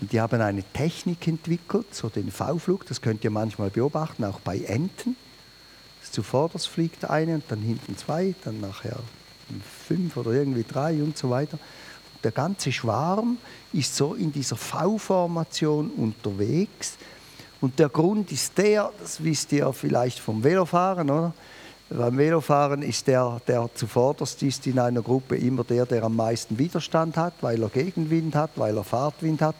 Und 0.00 0.12
die 0.12 0.20
haben 0.20 0.40
eine 0.40 0.62
Technik 0.62 1.26
entwickelt, 1.26 1.92
so 1.92 2.08
den 2.08 2.30
V-Flug, 2.30 2.86
das 2.86 3.00
könnt 3.00 3.24
ihr 3.24 3.30
manchmal 3.30 3.70
beobachten, 3.70 4.24
auch 4.24 4.40
bei 4.40 4.58
Enten. 4.58 5.16
Zuvorderst 6.16 6.68
fliegt 6.68 7.04
eine 7.10 7.34
und 7.34 7.44
dann 7.48 7.60
hinten 7.60 7.96
zwei, 7.96 8.34
dann 8.44 8.60
nachher 8.60 9.00
fünf 9.86 10.16
oder 10.16 10.32
irgendwie 10.32 10.64
drei 10.64 11.02
und 11.02 11.16
so 11.16 11.30
weiter. 11.30 11.58
Der 12.24 12.32
ganze 12.32 12.72
Schwarm 12.72 13.38
ist 13.72 13.94
so 13.94 14.14
in 14.14 14.32
dieser 14.32 14.56
V-Formation 14.56 15.90
unterwegs. 15.90 16.96
Und 17.60 17.78
der 17.78 17.88
Grund 17.88 18.32
ist 18.32 18.56
der, 18.58 18.92
das 19.00 19.22
wisst 19.22 19.52
ihr 19.52 19.72
vielleicht 19.72 20.18
vom 20.18 20.42
Velofahren, 20.42 21.10
oder? 21.10 21.34
Beim 21.88 22.18
Velofahren 22.18 22.82
ist 22.82 23.06
der, 23.06 23.40
der 23.46 23.70
zuvorderst 23.72 24.42
ist 24.42 24.66
in 24.66 24.80
einer 24.80 25.02
Gruppe 25.02 25.36
immer 25.36 25.62
der, 25.62 25.86
der 25.86 26.02
am 26.02 26.16
meisten 26.16 26.58
Widerstand 26.58 27.16
hat, 27.16 27.34
weil 27.42 27.62
er 27.62 27.68
Gegenwind 27.68 28.34
hat, 28.34 28.50
weil 28.56 28.76
er 28.76 28.82
Fahrtwind 28.82 29.40
hat. 29.40 29.54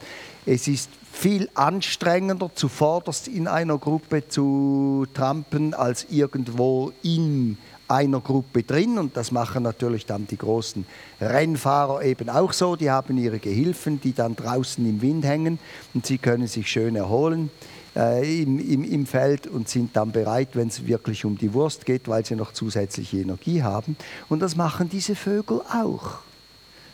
Es 0.45 0.67
ist 0.67 0.89
viel 1.13 1.49
anstrengender, 1.53 2.51
zuvorderst 2.53 3.29
in 3.29 3.47
einer 3.47 3.77
Gruppe 3.77 4.27
zu 4.27 5.05
trampen, 5.13 5.73
als 5.73 6.07
irgendwo 6.09 6.91
in 7.01 7.57
einer 7.87 8.19
Gruppe 8.19 8.63
drin 8.63 8.97
und 8.97 9.15
das 9.15 9.31
machen 9.31 9.63
natürlich 9.63 10.05
dann 10.05 10.27
die 10.27 10.37
großen 10.37 10.85
Rennfahrer 11.21 12.03
eben 12.03 12.29
auch 12.29 12.53
so. 12.53 12.75
Die 12.75 12.91
haben 12.91 13.17
ihre 13.17 13.39
Gehilfen, 13.39 14.01
die 14.01 14.13
dann 14.13 14.35
draußen 14.35 14.87
im 14.87 15.01
Wind 15.01 15.25
hängen 15.25 15.59
und 15.93 16.05
sie 16.05 16.17
können 16.17 16.47
sich 16.47 16.69
schön 16.69 16.95
erholen 16.95 17.49
äh, 17.95 18.43
im, 18.43 18.59
im, 18.59 18.83
im 18.83 19.05
Feld 19.05 19.47
und 19.47 19.69
sind 19.69 19.95
dann 19.95 20.11
bereit, 20.11 20.49
wenn 20.53 20.67
es 20.67 20.85
wirklich 20.85 21.25
um 21.25 21.37
die 21.37 21.53
Wurst 21.53 21.85
geht, 21.85 22.07
weil 22.07 22.25
sie 22.25 22.35
noch 22.35 22.53
zusätzliche 22.53 23.17
Energie 23.17 23.63
haben. 23.63 23.97
Und 24.29 24.41
das 24.41 24.55
machen 24.55 24.89
diese 24.89 25.15
Vögel 25.15 25.61
auch. 25.61 26.19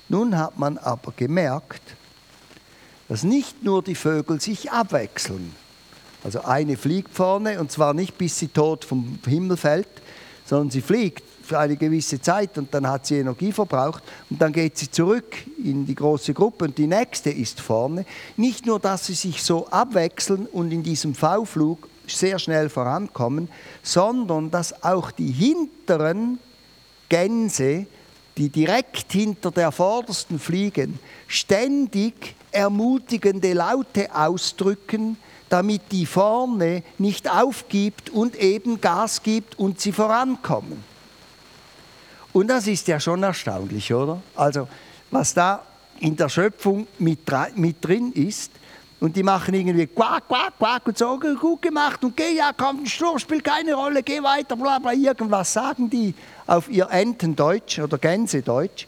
Nun 0.10 0.38
hat 0.38 0.58
man 0.58 0.78
aber 0.78 1.14
gemerkt, 1.16 1.82
dass 3.10 3.24
nicht 3.24 3.64
nur 3.64 3.84
die 3.84 3.96
Vögel 3.96 4.40
sich 4.40 4.72
abwechseln. 4.72 5.56
Also 6.24 6.44
eine 6.44 6.78
fliegt 6.78 7.14
vorne 7.14 7.60
und 7.60 7.72
zwar 7.72 7.94
nicht 7.94 8.18
bis 8.18 8.40
sie 8.40 8.48
tot 8.48 8.86
vom 8.86 9.20
Himmel 9.26 9.58
fällt, 9.58 9.88
sondern 10.46 10.70
sie 10.70 10.82
fliegt 10.82 11.24
für 11.44 11.60
eine 11.60 11.76
gewisse 11.76 12.22
Zeit 12.22 12.58
und 12.58 12.74
dann 12.74 12.88
hat 12.88 13.06
sie 13.06 13.20
Energie 13.20 13.52
verbraucht 13.52 14.04
und 14.30 14.42
dann 14.42 14.54
geht 14.54 14.78
sie 14.78 14.90
zurück 14.90 15.36
in 15.64 15.86
die 15.86 15.96
große 15.96 16.34
Gruppe 16.34 16.66
und 16.66 16.78
die 16.78 16.88
nächste 16.88 17.30
ist 17.30 17.60
vorne. 17.60 18.06
Nicht 18.38 18.66
nur, 18.66 18.80
dass 18.80 19.08
sie 19.08 19.14
sich 19.14 19.44
so 19.44 19.68
abwechseln 19.68 20.48
und 20.48 20.72
in 20.72 20.84
diesem 20.84 21.14
V-Flug 21.14 21.90
sehr 22.08 22.40
schnell 22.40 22.70
vorankommen, 22.70 23.50
sondern 23.82 24.52
dass 24.52 24.84
auch 24.84 25.12
die 25.12 25.32
hinteren 25.32 26.40
Gänse, 27.10 27.86
die 28.38 28.50
direkt 28.50 29.12
hinter 29.12 29.52
der 29.52 29.72
vordersten 29.72 30.40
fliegen, 30.40 31.00
ständig 31.28 32.36
ermutigende 32.52 33.54
Laute 33.54 34.14
ausdrücken, 34.16 35.18
damit 35.54 35.92
die 35.92 36.08
vorne 36.08 36.82
nicht 36.98 37.30
aufgibt 37.30 38.10
und 38.10 38.36
eben 38.38 38.82
Gas 38.82 39.22
gibt 39.22 39.60
und 39.60 39.80
sie 39.80 39.92
vorankommen. 39.92 40.84
Und 42.32 42.48
das 42.48 42.66
ist 42.66 42.88
ja 42.88 43.00
schon 43.00 43.22
erstaunlich, 43.22 43.94
oder? 43.94 44.20
Also, 44.36 44.68
was 45.12 45.36
da 45.36 45.62
in 46.00 46.16
der 46.16 46.30
Schöpfung 46.30 46.88
mit, 46.98 47.20
mit 47.54 47.86
drin 47.86 48.12
ist, 48.14 48.52
und 49.00 49.16
die 49.16 49.22
machen 49.22 49.54
irgendwie 49.54 49.86
quack, 49.86 50.28
quack, 50.28 50.58
quack 50.58 50.88
und 50.88 50.98
so, 50.98 51.20
gut 51.20 51.62
gemacht 51.62 52.04
und 52.04 52.18
geh, 52.18 52.36
ja 52.36 52.52
komm, 52.58 52.88
Sturm 52.88 53.20
spielt 53.20 53.44
keine 53.44 53.76
Rolle, 53.76 54.02
geh 54.02 54.24
weiter, 54.24 54.56
bla 54.56 54.80
bla, 54.80 54.94
irgendwas 54.94 55.54
sagen 55.54 55.88
die 55.88 56.16
auf 56.48 56.68
ihr 56.68 56.90
Entendeutsch 56.90 57.78
oder 57.78 58.00
Gänsedeutsch. 58.00 58.88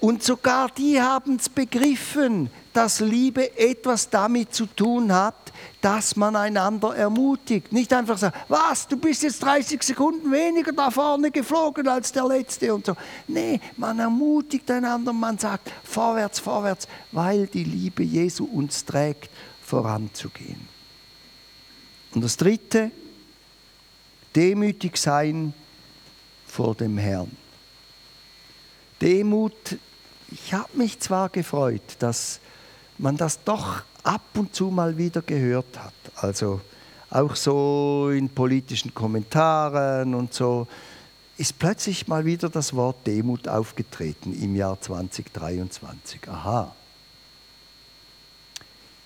Und 0.00 0.22
sogar 0.22 0.70
die 0.70 0.98
haben 0.98 1.36
es 1.36 1.50
begriffen, 1.50 2.48
dass 2.72 3.00
Liebe 3.00 3.58
etwas 3.58 4.08
damit 4.08 4.54
zu 4.54 4.64
tun 4.64 5.12
hat, 5.12 5.47
dass 5.80 6.16
man 6.16 6.34
einander 6.34 6.94
ermutigt. 6.96 7.72
Nicht 7.72 7.92
einfach 7.92 8.18
sagen, 8.18 8.36
was, 8.48 8.88
du 8.88 8.96
bist 8.96 9.22
jetzt 9.22 9.42
30 9.42 9.82
Sekunden 9.82 10.32
weniger 10.32 10.72
da 10.72 10.90
vorne 10.90 11.30
geflogen 11.30 11.86
als 11.86 12.12
der 12.12 12.26
Letzte 12.26 12.74
und 12.74 12.86
so. 12.86 12.96
Nee, 13.26 13.60
man 13.76 13.98
ermutigt 13.98 14.70
einander, 14.70 15.12
man 15.12 15.38
sagt 15.38 15.70
vorwärts, 15.84 16.40
vorwärts, 16.40 16.88
weil 17.12 17.46
die 17.46 17.64
Liebe 17.64 18.02
Jesu 18.02 18.44
uns 18.44 18.84
trägt, 18.84 19.30
voranzugehen. 19.62 20.68
Und 22.14 22.24
das 22.24 22.36
Dritte, 22.36 22.90
demütig 24.34 24.96
sein 24.96 25.52
vor 26.46 26.74
dem 26.74 26.98
Herrn. 26.98 27.30
Demut, 29.00 29.78
ich 30.30 30.52
habe 30.52 30.76
mich 30.76 30.98
zwar 30.98 31.28
gefreut, 31.28 31.82
dass 32.00 32.40
man 32.98 33.16
das 33.16 33.42
doch 33.44 33.82
ab 34.02 34.22
und 34.34 34.54
zu 34.54 34.66
mal 34.66 34.96
wieder 34.96 35.22
gehört 35.22 35.78
hat. 35.78 35.94
Also 36.16 36.60
auch 37.10 37.36
so 37.36 38.10
in 38.10 38.28
politischen 38.28 38.94
Kommentaren 38.94 40.14
und 40.14 40.34
so 40.34 40.66
ist 41.36 41.58
plötzlich 41.58 42.08
mal 42.08 42.24
wieder 42.24 42.48
das 42.48 42.74
Wort 42.74 43.06
Demut 43.06 43.46
aufgetreten 43.46 44.34
im 44.42 44.56
Jahr 44.56 44.80
2023. 44.80 46.28
Aha. 46.28 46.74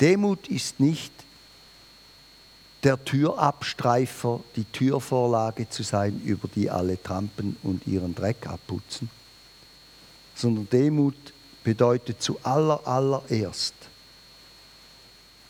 Demut 0.00 0.48
ist 0.48 0.80
nicht 0.80 1.12
der 2.82 3.04
Türabstreifer, 3.04 4.40
die 4.56 4.64
Türvorlage 4.64 5.68
zu 5.68 5.82
sein, 5.84 6.20
über 6.24 6.48
die 6.48 6.70
alle 6.70 7.00
trampen 7.00 7.56
und 7.62 7.86
ihren 7.86 8.14
Dreck 8.14 8.46
abputzen, 8.46 9.08
sondern 10.34 10.68
Demut 10.70 11.31
bedeutet 11.64 12.22
zu 12.22 12.38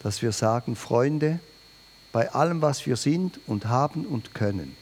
dass 0.03 0.22
wir 0.22 0.33
sagen, 0.33 0.77
Freunde, 0.77 1.40
bei 2.11 2.31
allem, 2.33 2.61
was 2.61 2.85
wir 2.87 2.96
sind 2.96 3.40
und 3.46 3.66
haben 3.66 4.05
und 4.05 4.35
können, 4.35 4.77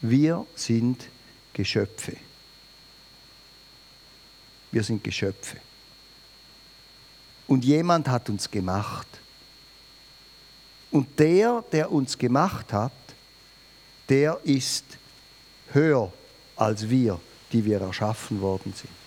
wir 0.00 0.46
sind 0.56 1.04
Geschöpfe. 1.52 2.16
Wir 4.70 4.82
sind 4.82 5.04
Geschöpfe. 5.04 5.58
Und 7.46 7.64
jemand 7.64 8.08
hat 8.08 8.28
uns 8.28 8.50
gemacht. 8.50 9.06
Und 10.90 11.18
der, 11.18 11.64
der 11.70 11.90
uns 11.90 12.18
gemacht 12.18 12.72
hat, 12.72 12.92
der 14.08 14.40
ist 14.44 14.84
höher 15.72 16.12
als 16.56 16.88
wir, 16.88 17.20
die 17.52 17.64
wir 17.64 17.80
erschaffen 17.80 18.40
worden 18.40 18.74
sind. 18.74 19.01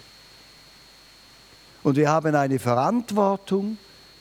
Und 1.85 1.97
wir 1.97 2.09
haben 2.09 2.33
eine 2.33 2.57
Verantwortung 2.57 3.77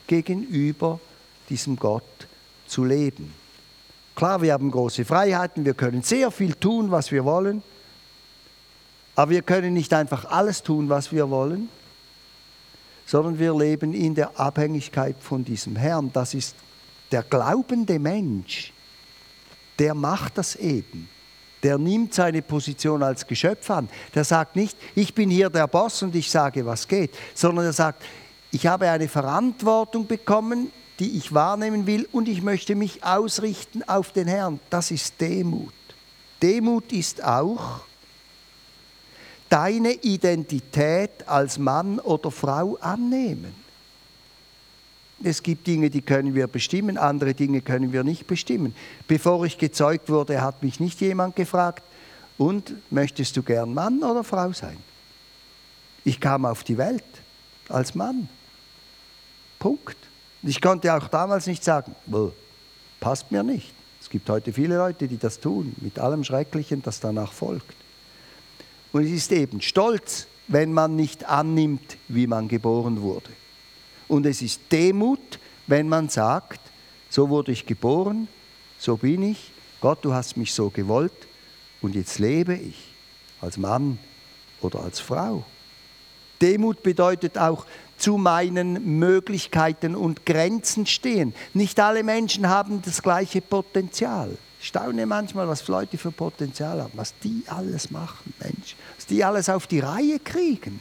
gegenüber 0.07 1.01
diesem 1.49 1.77
Gott 1.77 2.29
zu 2.67 2.85
leben. 2.85 3.33
Klar, 4.15 4.43
wir 4.43 4.53
haben 4.53 4.71
große 4.71 5.07
Freiheiten, 5.07 5.65
wir 5.65 5.73
können 5.73 6.03
sehr 6.03 6.31
viel 6.31 6.53
tun, 6.53 6.91
was 6.91 7.11
wir 7.11 7.25
wollen, 7.25 7.63
aber 9.15 9.31
wir 9.31 9.41
können 9.41 9.73
nicht 9.73 9.95
einfach 9.95 10.27
alles 10.27 10.63
tun, 10.63 10.91
was 10.91 11.11
wir 11.11 11.31
wollen, 11.31 11.71
sondern 13.07 13.39
wir 13.39 13.57
leben 13.57 13.95
in 13.95 14.15
der 14.15 14.39
Abhängigkeit 14.39 15.17
von 15.19 15.43
diesem 15.43 15.75
Herrn. 15.75 16.11
Das 16.13 16.35
ist 16.35 16.55
der 17.13 17.23
glaubende 17.23 17.99
Mensch, 17.99 18.75
der 19.79 19.95
macht 19.95 20.37
das 20.37 20.55
eben 20.57 21.09
der 21.65 21.79
nimmt 21.79 22.13
seine 22.13 22.43
Position 22.43 23.03
als 23.03 23.27
Geschöpf 23.27 23.69
an. 23.71 23.89
Der 24.15 24.23
sagt 24.23 24.55
nicht, 24.55 24.77
ich 24.95 25.15
bin 25.15 25.31
hier 25.31 25.49
der 25.49 25.67
Boss 25.67 26.03
und 26.03 26.15
ich 26.15 26.31
sage, 26.31 26.65
was 26.67 26.87
geht, 26.87 27.11
sondern 27.35 27.65
er 27.65 27.73
sagt, 27.73 28.03
ich 28.53 28.67
habe 28.67 28.89
eine 28.89 29.09
Verantwortung 29.09 30.07
bekommen, 30.07 30.71
die 31.01 31.17
ich 31.17 31.33
wahrnehmen 31.35 31.87
will 31.87 32.07
und 32.13 32.29
ich 32.29 32.43
möchte 32.43 32.75
mich 32.75 33.03
ausrichten 33.03 33.83
auf 33.83 34.13
den 34.13 34.29
Herrn. 34.29 34.61
Das 34.71 34.91
ist 34.91 35.21
Demut. 35.21 35.73
Demut 36.43 36.93
ist 36.93 37.25
auch 37.25 37.81
deine 39.49 39.93
Identität 39.93 41.27
als 41.27 41.59
Mann 41.59 41.99
oder 41.99 42.31
Frau 42.31 42.77
annehmen. 42.81 43.64
Es 45.23 45.43
gibt 45.43 45.67
Dinge, 45.67 45.91
die 45.91 46.03
können 46.03 46.35
wir 46.35 46.47
bestimmen, 46.47 46.99
andere 46.99 47.35
Dinge 47.35 47.61
können 47.61 47.93
wir 47.93 48.05
nicht 48.05 48.27
bestimmen. 48.27 48.75
Bevor 49.07 49.45
ich 49.45 49.59
gezeugt 49.59 50.09
wurde, 50.09 50.43
hat 50.43 50.63
mich 50.63 50.81
nicht 50.81 51.01
jemand 51.01 51.37
gefragt, 51.37 51.83
und 52.37 52.75
möchtest 52.91 53.37
du 53.37 53.43
gern 53.43 53.75
Mann 53.75 54.03
oder 54.03 54.25
Frau 54.25 54.53
sein? 54.53 54.77
Ich 56.05 56.21
kam 56.21 56.45
auf 56.45 56.65
die 56.65 56.77
Welt 56.77 57.05
als 57.69 57.95
Mann. 57.95 58.29
Punkt. 59.59 59.97
Ich 60.43 60.61
konnte 60.61 60.93
auch 60.95 61.09
damals 61.09 61.47
nicht 61.47 61.65
sagen, 61.65 61.95
passt 63.01 63.31
mir 63.31 63.43
nicht. 63.43 63.73
Es 64.01 64.11
gibt 64.11 64.29
heute 64.29 64.53
viele 64.53 64.77
Leute, 64.77 65.09
die 65.09 65.17
das 65.17 65.41
tun, 65.41 65.75
mit 65.81 65.99
allem 65.99 66.25
Schrecklichen, 66.25 66.83
das 66.83 67.01
danach 67.01 67.33
folgt. 67.33 67.75
Und 68.93 69.05
es 69.05 69.11
ist 69.11 69.33
eben 69.33 69.63
Stolz, 69.63 70.27
wenn 70.47 70.73
man 70.73 70.95
nicht 70.95 71.25
annimmt, 71.25 71.97
wie 72.09 72.27
man 72.27 72.49
geboren 72.49 73.01
wurde. 73.01 73.31
Und 74.09 74.27
es 74.27 74.43
ist 74.43 74.61
Demut, 74.71 75.39
wenn 75.67 75.89
man 75.89 76.09
sagt, 76.09 76.61
so 77.09 77.29
wurde 77.29 77.53
ich 77.53 77.67
geboren, 77.67 78.29
so 78.79 78.97
bin 78.97 79.23
ich, 79.23 79.53
Gott, 79.81 80.05
du 80.05 80.13
hast 80.13 80.37
mich 80.37 80.53
so 80.53 80.71
gewollt 80.71 81.13
und 81.81 81.95
jetzt 81.95 82.19
lebe 82.19 82.55
ich 82.55 82.95
als 83.41 83.57
Mann 83.57 83.99
oder 84.61 84.83
als 84.83 85.01
Frau. 85.01 85.45
Demut 86.41 86.83
bedeutet 86.83 87.39
auch 87.39 87.67
zu 87.97 88.17
meinen 88.17 88.99
Möglichkeiten 88.99 89.95
und 89.95 90.27
Grenzen 90.27 90.87
stehen. 90.87 91.35
Nicht 91.53 91.79
alle 91.81 92.03
Menschen 92.03 92.49
haben 92.49 92.83
das 92.83 93.03
gleiche 93.03 93.41
Potenzial. 93.41 94.37
Ich 94.61 94.69
staune 94.69 95.07
manchmal, 95.07 95.47
was 95.47 95.69
Leute 95.69 95.99
für 95.99 96.11
Potenzial 96.11 96.83
haben, 96.83 96.93
was 96.97 97.15
die 97.23 97.45
alles 97.47 97.91
machen, 97.91 98.33
Mensch, 98.41 98.77
was 98.97 99.07
die 99.07 99.23
alles 99.23 99.49
auf 99.49 99.67
die 99.67 99.81
Reihe 99.81 100.19
kriegen. 100.19 100.81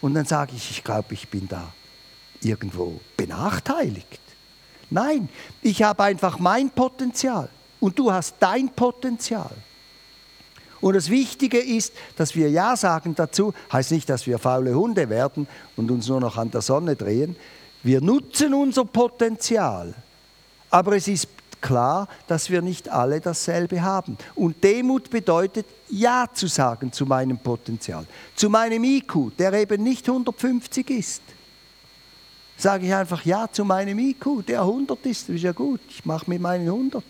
Und 0.00 0.14
dann 0.14 0.26
sage 0.26 0.52
ich, 0.54 0.70
ich 0.70 0.84
glaube, 0.84 1.14
ich 1.14 1.28
bin 1.28 1.48
da 1.48 1.72
irgendwo 2.44 3.00
benachteiligt. 3.16 4.20
Nein, 4.90 5.28
ich 5.62 5.82
habe 5.82 6.04
einfach 6.04 6.38
mein 6.38 6.70
Potenzial 6.70 7.48
und 7.80 7.98
du 7.98 8.12
hast 8.12 8.36
dein 8.40 8.68
Potenzial. 8.68 9.50
Und 10.80 10.94
das 10.94 11.08
Wichtige 11.08 11.58
ist, 11.58 11.94
dass 12.16 12.34
wir 12.34 12.50
Ja 12.50 12.76
sagen 12.76 13.14
dazu, 13.14 13.54
heißt 13.72 13.92
nicht, 13.92 14.08
dass 14.10 14.26
wir 14.26 14.38
faule 14.38 14.74
Hunde 14.74 15.08
werden 15.08 15.46
und 15.76 15.90
uns 15.90 16.08
nur 16.08 16.20
noch 16.20 16.36
an 16.36 16.50
der 16.50 16.60
Sonne 16.60 16.96
drehen. 16.96 17.36
Wir 17.82 18.00
nutzen 18.00 18.52
unser 18.52 18.84
Potenzial. 18.84 19.94
Aber 20.70 20.96
es 20.96 21.06
ist 21.06 21.28
klar, 21.60 22.08
dass 22.26 22.50
wir 22.50 22.62
nicht 22.62 22.88
alle 22.88 23.20
dasselbe 23.20 23.80
haben. 23.80 24.18
Und 24.34 24.62
Demut 24.62 25.08
bedeutet, 25.08 25.66
Ja 25.88 26.26
zu 26.32 26.48
sagen 26.48 26.92
zu 26.92 27.06
meinem 27.06 27.38
Potenzial, 27.38 28.04
zu 28.34 28.50
meinem 28.50 28.82
IQ, 28.82 29.36
der 29.38 29.52
eben 29.52 29.82
nicht 29.84 30.08
150 30.08 30.90
ist 30.90 31.22
sage 32.56 32.86
ich 32.86 32.94
einfach 32.94 33.24
Ja 33.24 33.48
zu 33.50 33.64
meinem 33.64 33.98
IQ, 33.98 34.46
der 34.46 34.60
100 34.60 35.04
ist, 35.06 35.28
ist 35.28 35.42
ja 35.42 35.52
gut, 35.52 35.80
ich 35.88 36.04
mache 36.04 36.28
mit 36.28 36.40
meinen 36.40 36.66
100. 36.66 37.02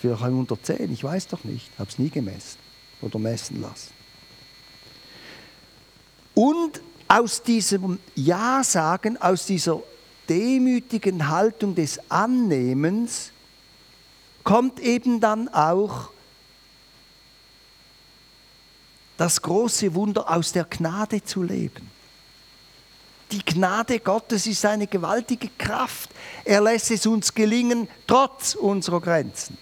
Vielleicht 0.00 0.22
110, 0.22 0.92
ich 0.92 1.04
weiß 1.04 1.28
doch 1.28 1.44
nicht, 1.44 1.70
habe 1.78 1.90
es 1.90 1.98
nie 1.98 2.08
gemessen 2.08 2.58
oder 3.02 3.18
messen 3.18 3.60
lassen. 3.60 3.90
Und 6.34 6.80
aus 7.06 7.42
diesem 7.42 7.98
Ja 8.14 8.62
sagen, 8.64 9.20
aus 9.20 9.44
dieser 9.44 9.82
demütigen 10.28 11.28
Haltung 11.28 11.74
des 11.74 12.00
Annehmens, 12.08 13.32
kommt 14.44 14.80
eben 14.80 15.20
dann 15.20 15.48
auch 15.48 16.10
das 19.16 19.42
große 19.42 19.94
Wunder 19.94 20.30
aus 20.30 20.52
der 20.52 20.64
Gnade 20.64 21.22
zu 21.22 21.42
leben. 21.42 21.90
Die 23.32 23.44
Gnade 23.44 24.00
Gottes 24.00 24.46
ist 24.46 24.64
eine 24.64 24.88
gewaltige 24.88 25.50
Kraft. 25.56 26.10
Er 26.44 26.60
lässt 26.60 26.90
es 26.90 27.06
uns 27.06 27.32
gelingen, 27.32 27.88
trotz 28.06 28.54
unserer 28.54 29.00
Grenzen. 29.00 29.56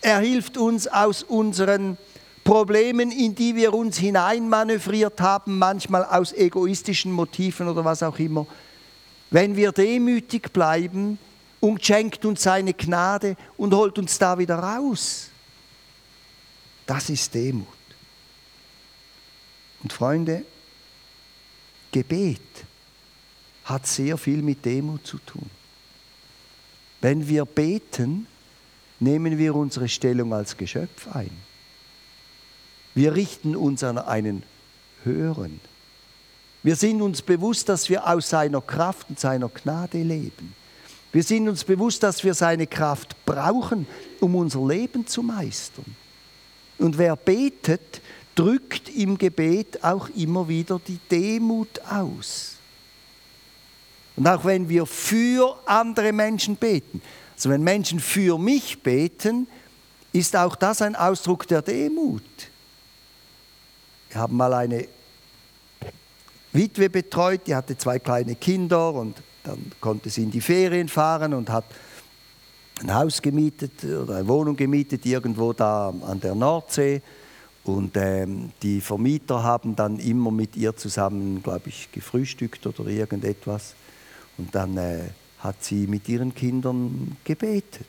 Er 0.00 0.20
hilft 0.20 0.56
uns 0.56 0.86
aus 0.86 1.22
unseren 1.22 1.98
Problemen, 2.42 3.12
in 3.12 3.34
die 3.34 3.54
wir 3.54 3.74
uns 3.74 3.98
hineinmanövriert 3.98 5.20
haben, 5.20 5.58
manchmal 5.58 6.04
aus 6.04 6.32
egoistischen 6.32 7.12
Motiven 7.12 7.68
oder 7.68 7.84
was 7.84 8.02
auch 8.02 8.18
immer. 8.18 8.46
Wenn 9.30 9.56
wir 9.56 9.72
demütig 9.72 10.50
bleiben 10.50 11.18
und 11.60 11.84
schenkt 11.84 12.24
uns 12.24 12.42
seine 12.42 12.72
Gnade 12.72 13.36
und 13.58 13.74
holt 13.74 13.98
uns 13.98 14.18
da 14.18 14.38
wieder 14.38 14.56
raus. 14.56 15.28
Das 16.86 17.10
ist 17.10 17.34
Demut. 17.34 17.66
Und 19.82 19.92
Freunde, 19.92 20.44
Gebet 21.92 22.40
hat 23.70 23.86
sehr 23.86 24.18
viel 24.18 24.42
mit 24.42 24.64
Demut 24.64 25.06
zu 25.06 25.18
tun. 25.18 25.48
Wenn 27.00 27.28
wir 27.28 27.44
beten, 27.44 28.26
nehmen 28.98 29.38
wir 29.38 29.54
unsere 29.54 29.88
Stellung 29.88 30.34
als 30.34 30.56
Geschöpf 30.56 31.08
ein. 31.14 31.30
Wir 32.94 33.14
richten 33.14 33.56
uns 33.56 33.82
an 33.82 33.98
einen 33.98 34.42
Höheren. 35.04 35.60
Wir 36.62 36.76
sind 36.76 37.00
uns 37.00 37.22
bewusst, 37.22 37.68
dass 37.68 37.88
wir 37.88 38.06
aus 38.06 38.28
seiner 38.28 38.60
Kraft 38.60 39.08
und 39.08 39.18
seiner 39.18 39.48
Gnade 39.48 40.02
leben. 40.02 40.54
Wir 41.12 41.22
sind 41.22 41.48
uns 41.48 41.64
bewusst, 41.64 42.02
dass 42.02 42.22
wir 42.22 42.34
seine 42.34 42.66
Kraft 42.66 43.16
brauchen, 43.24 43.86
um 44.20 44.36
unser 44.36 44.66
Leben 44.66 45.06
zu 45.06 45.22
meistern. 45.22 45.96
Und 46.78 46.98
wer 46.98 47.16
betet, 47.16 48.00
drückt 48.34 48.88
im 48.90 49.18
Gebet 49.18 49.82
auch 49.82 50.08
immer 50.10 50.48
wieder 50.48 50.80
die 50.86 50.98
Demut 51.10 51.80
aus. 51.88 52.59
Und 54.20 54.28
auch 54.28 54.44
wenn 54.44 54.68
wir 54.68 54.84
für 54.84 55.56
andere 55.64 56.12
Menschen 56.12 56.56
beten, 56.56 57.00
also 57.34 57.48
wenn 57.48 57.62
Menschen 57.62 58.00
für 58.00 58.36
mich 58.36 58.82
beten, 58.82 59.46
ist 60.12 60.36
auch 60.36 60.56
das 60.56 60.82
ein 60.82 60.94
Ausdruck 60.94 61.48
der 61.48 61.62
Demut. 61.62 62.22
Wir 64.10 64.20
haben 64.20 64.36
mal 64.36 64.52
eine 64.52 64.86
Witwe 66.52 66.90
betreut, 66.90 67.46
die 67.46 67.54
hatte 67.54 67.78
zwei 67.78 67.98
kleine 67.98 68.34
Kinder 68.34 68.92
und 68.92 69.16
dann 69.42 69.72
konnte 69.80 70.10
sie 70.10 70.24
in 70.24 70.30
die 70.30 70.42
Ferien 70.42 70.88
fahren 70.88 71.32
und 71.32 71.48
hat 71.48 71.64
ein 72.82 72.94
Haus 72.94 73.22
gemietet 73.22 73.82
oder 73.84 74.16
eine 74.16 74.28
Wohnung 74.28 74.54
gemietet 74.54 75.06
irgendwo 75.06 75.54
da 75.54 75.94
an 76.06 76.20
der 76.20 76.34
Nordsee. 76.34 77.00
Und 77.64 77.96
ähm, 77.96 78.52
die 78.62 78.82
Vermieter 78.82 79.42
haben 79.42 79.74
dann 79.74 79.98
immer 79.98 80.30
mit 80.30 80.58
ihr 80.58 80.76
zusammen, 80.76 81.42
glaube 81.42 81.70
ich, 81.70 81.90
gefrühstückt 81.90 82.66
oder 82.66 82.86
irgendetwas. 82.86 83.74
Und 84.40 84.54
dann 84.54 84.74
äh, 84.78 85.00
hat 85.40 85.62
sie 85.62 85.86
mit 85.86 86.08
ihren 86.08 86.34
Kindern 86.34 87.14
gebetet. 87.24 87.86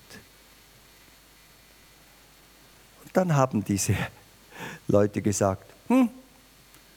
Und 3.06 3.16
dann 3.16 3.34
haben 3.34 3.64
diese 3.64 3.96
Leute 4.90 5.22
gesagt, 5.22 5.64
hm, 5.88 6.10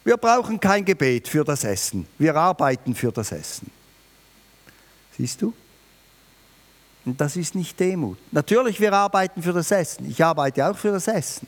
wir 0.02 0.16
brauchen 0.16 0.58
kein 0.58 0.84
Gebet 0.84 1.28
für 1.28 1.44
das 1.44 1.62
Essen, 1.62 2.08
wir 2.18 2.34
arbeiten 2.34 2.96
für 2.96 3.12
das 3.12 3.30
Essen. 3.30 3.70
Siehst 5.16 5.40
du? 5.40 5.54
Und 7.04 7.20
das 7.20 7.36
ist 7.36 7.54
nicht 7.54 7.78
Demut. 7.78 8.18
Natürlich, 8.32 8.80
wir 8.80 8.92
arbeiten 8.92 9.40
für 9.40 9.52
das 9.52 9.70
Essen. 9.70 10.10
Ich 10.10 10.24
arbeite 10.24 10.68
auch 10.68 10.76
für 10.76 10.90
das 10.90 11.06
Essen. 11.06 11.46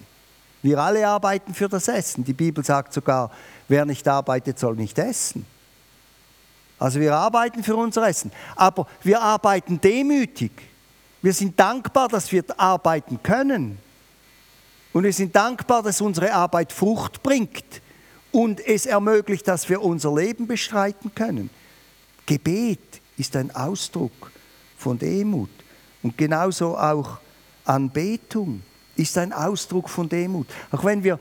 Wir 0.62 0.78
alle 0.78 1.08
arbeiten 1.08 1.54
für 1.54 1.68
das 1.68 1.88
Essen. 1.88 2.22
Die 2.22 2.34
Bibel 2.34 2.64
sagt 2.64 2.92
sogar, 2.92 3.32
wer 3.66 3.84
nicht 3.84 4.06
arbeitet, 4.06 4.60
soll 4.60 4.76
nicht 4.76 4.96
essen. 4.96 5.44
Also 6.78 7.00
wir 7.00 7.14
arbeiten 7.14 7.62
für 7.62 7.76
unser 7.76 8.06
Essen. 8.06 8.30
Aber 8.54 8.86
wir 9.02 9.20
arbeiten 9.20 9.80
demütig. 9.80 10.52
Wir 11.22 11.32
sind 11.32 11.58
dankbar, 11.58 12.08
dass 12.08 12.30
wir 12.30 12.44
arbeiten 12.56 13.22
können. 13.22 13.78
Und 14.92 15.04
wir 15.04 15.12
sind 15.12 15.34
dankbar, 15.34 15.82
dass 15.82 16.00
unsere 16.00 16.32
Arbeit 16.32 16.72
Frucht 16.72 17.22
bringt 17.22 17.82
und 18.32 18.66
es 18.66 18.86
ermöglicht, 18.86 19.46
dass 19.48 19.68
wir 19.68 19.82
unser 19.82 20.14
Leben 20.14 20.46
bestreiten 20.46 21.14
können. 21.14 21.50
Gebet 22.26 23.00
ist 23.16 23.36
ein 23.36 23.54
Ausdruck 23.54 24.30
von 24.76 24.98
Demut. 24.98 25.50
Und 26.02 26.16
genauso 26.16 26.76
auch 26.76 27.18
Anbetung 27.64 28.62
ist 28.96 29.16
ein 29.18 29.32
Ausdruck 29.32 29.88
von 29.88 30.08
Demut. 30.08 30.46
Auch 30.70 30.84
wenn 30.84 31.02
wir 31.02 31.18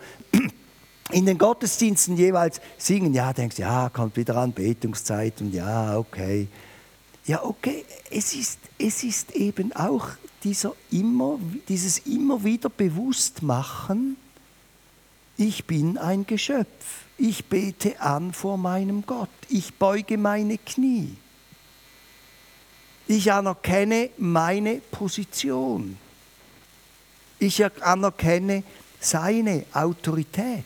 in 1.12 1.26
den 1.26 1.38
Gottesdiensten 1.38 2.18
jeweils 2.18 2.60
singen, 2.78 3.14
ja, 3.14 3.32
denkst 3.32 3.58
du, 3.58 3.62
ja, 3.62 3.90
kommt 3.90 4.18
wieder 4.18 4.38
Anbetungszeit 4.38 5.40
und 5.42 5.54
ja, 5.54 5.98
okay. 5.98 6.48
Ja, 7.26 7.44
okay, 7.44 7.86
es 8.12 8.34
ist, 8.34 8.60
es 8.78 9.04
ist 9.04 9.32
eben 9.32 9.76
auch 9.76 10.10
dieser 10.44 10.74
immer, 10.92 11.40
dieses 11.68 12.00
immer 12.00 12.44
wieder 12.44 12.70
Bewusstmachen, 12.70 14.18
ich 15.38 15.66
bin 15.66 15.98
ein 15.98 16.26
Geschöpf, 16.26 17.04
ich 17.18 17.46
bete 17.46 18.00
an 18.00 18.32
vor 18.32 18.58
meinem 18.58 19.06
Gott, 19.06 19.30
ich 19.50 19.74
beuge 19.74 20.18
meine 20.18 20.58
Knie, 20.58 21.16
ich 23.08 23.32
anerkenne 23.32 24.12
meine 24.18 24.76
Position, 24.92 25.98
ich 27.40 27.64
anerkenne 27.84 28.64
seine 29.00 29.66
Autorität. 29.74 30.64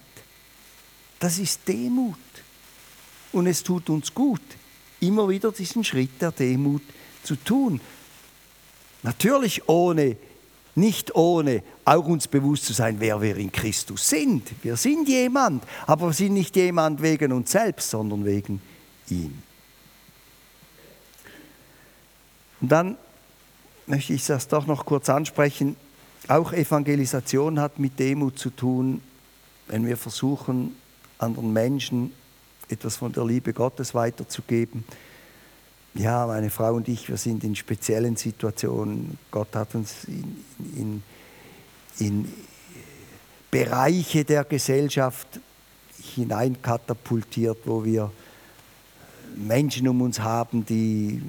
Das 1.19 1.37
ist 1.37 1.67
Demut. 1.67 2.15
Und 3.31 3.45
es 3.45 3.61
tut 3.61 3.89
uns 3.89 4.13
gut, 4.13 4.41
immer 5.01 5.29
wieder 5.29 5.51
diesen 5.51 5.83
Schritt 5.83 6.21
der 6.21 6.31
Demut 6.31 6.81
zu 7.23 7.35
tun. 7.35 7.79
Natürlich 9.03 9.67
ohne, 9.67 10.17
nicht 10.75 11.13
ohne 11.15 11.61
auch 11.85 12.05
uns 12.05 12.27
bewusst 12.27 12.65
zu 12.65 12.73
sein, 12.73 12.99
wer 12.99 13.21
wir 13.21 13.37
in 13.37 13.51
Christus 13.51 14.09
sind. 14.09 14.49
Wir 14.63 14.77
sind 14.77 15.07
jemand, 15.07 15.63
aber 15.85 16.07
wir 16.07 16.13
sind 16.13 16.33
nicht 16.33 16.55
jemand 16.55 17.01
wegen 17.01 17.31
uns 17.31 17.51
selbst, 17.51 17.91
sondern 17.91 18.25
wegen 18.25 18.61
ihm. 19.09 19.43
Und 22.61 22.69
dann 22.69 22.97
möchte 23.87 24.13
ich 24.13 24.25
das 24.25 24.47
doch 24.47 24.65
noch 24.65 24.85
kurz 24.85 25.09
ansprechen. 25.09 25.75
Auch 26.27 26.51
Evangelisation 26.51 27.59
hat 27.59 27.79
mit 27.79 27.97
Demut 27.99 28.37
zu 28.37 28.49
tun, 28.49 29.01
wenn 29.67 29.85
wir 29.85 29.97
versuchen, 29.97 30.75
anderen 31.19 31.53
Menschen 31.53 32.13
etwas 32.69 32.97
von 32.97 33.11
der 33.11 33.25
Liebe 33.25 33.53
Gottes 33.53 33.93
weiterzugeben. 33.93 34.83
Ja, 35.93 36.25
meine 36.27 36.49
Frau 36.49 36.73
und 36.73 36.87
ich, 36.87 37.09
wir 37.09 37.17
sind 37.17 37.43
in 37.43 37.55
speziellen 37.55 38.15
Situationen. 38.15 39.17
Gott 39.31 39.55
hat 39.55 39.75
uns 39.75 40.05
in, 40.05 40.43
in, 40.75 41.03
in 41.99 42.33
Bereiche 43.51 44.23
der 44.23 44.43
Gesellschaft 44.43 45.27
hineinkatapultiert, 46.15 47.57
wo 47.65 47.83
wir 47.83 48.11
Menschen 49.35 49.87
um 49.87 50.01
uns 50.01 50.19
haben, 50.19 50.65
die 50.65 51.21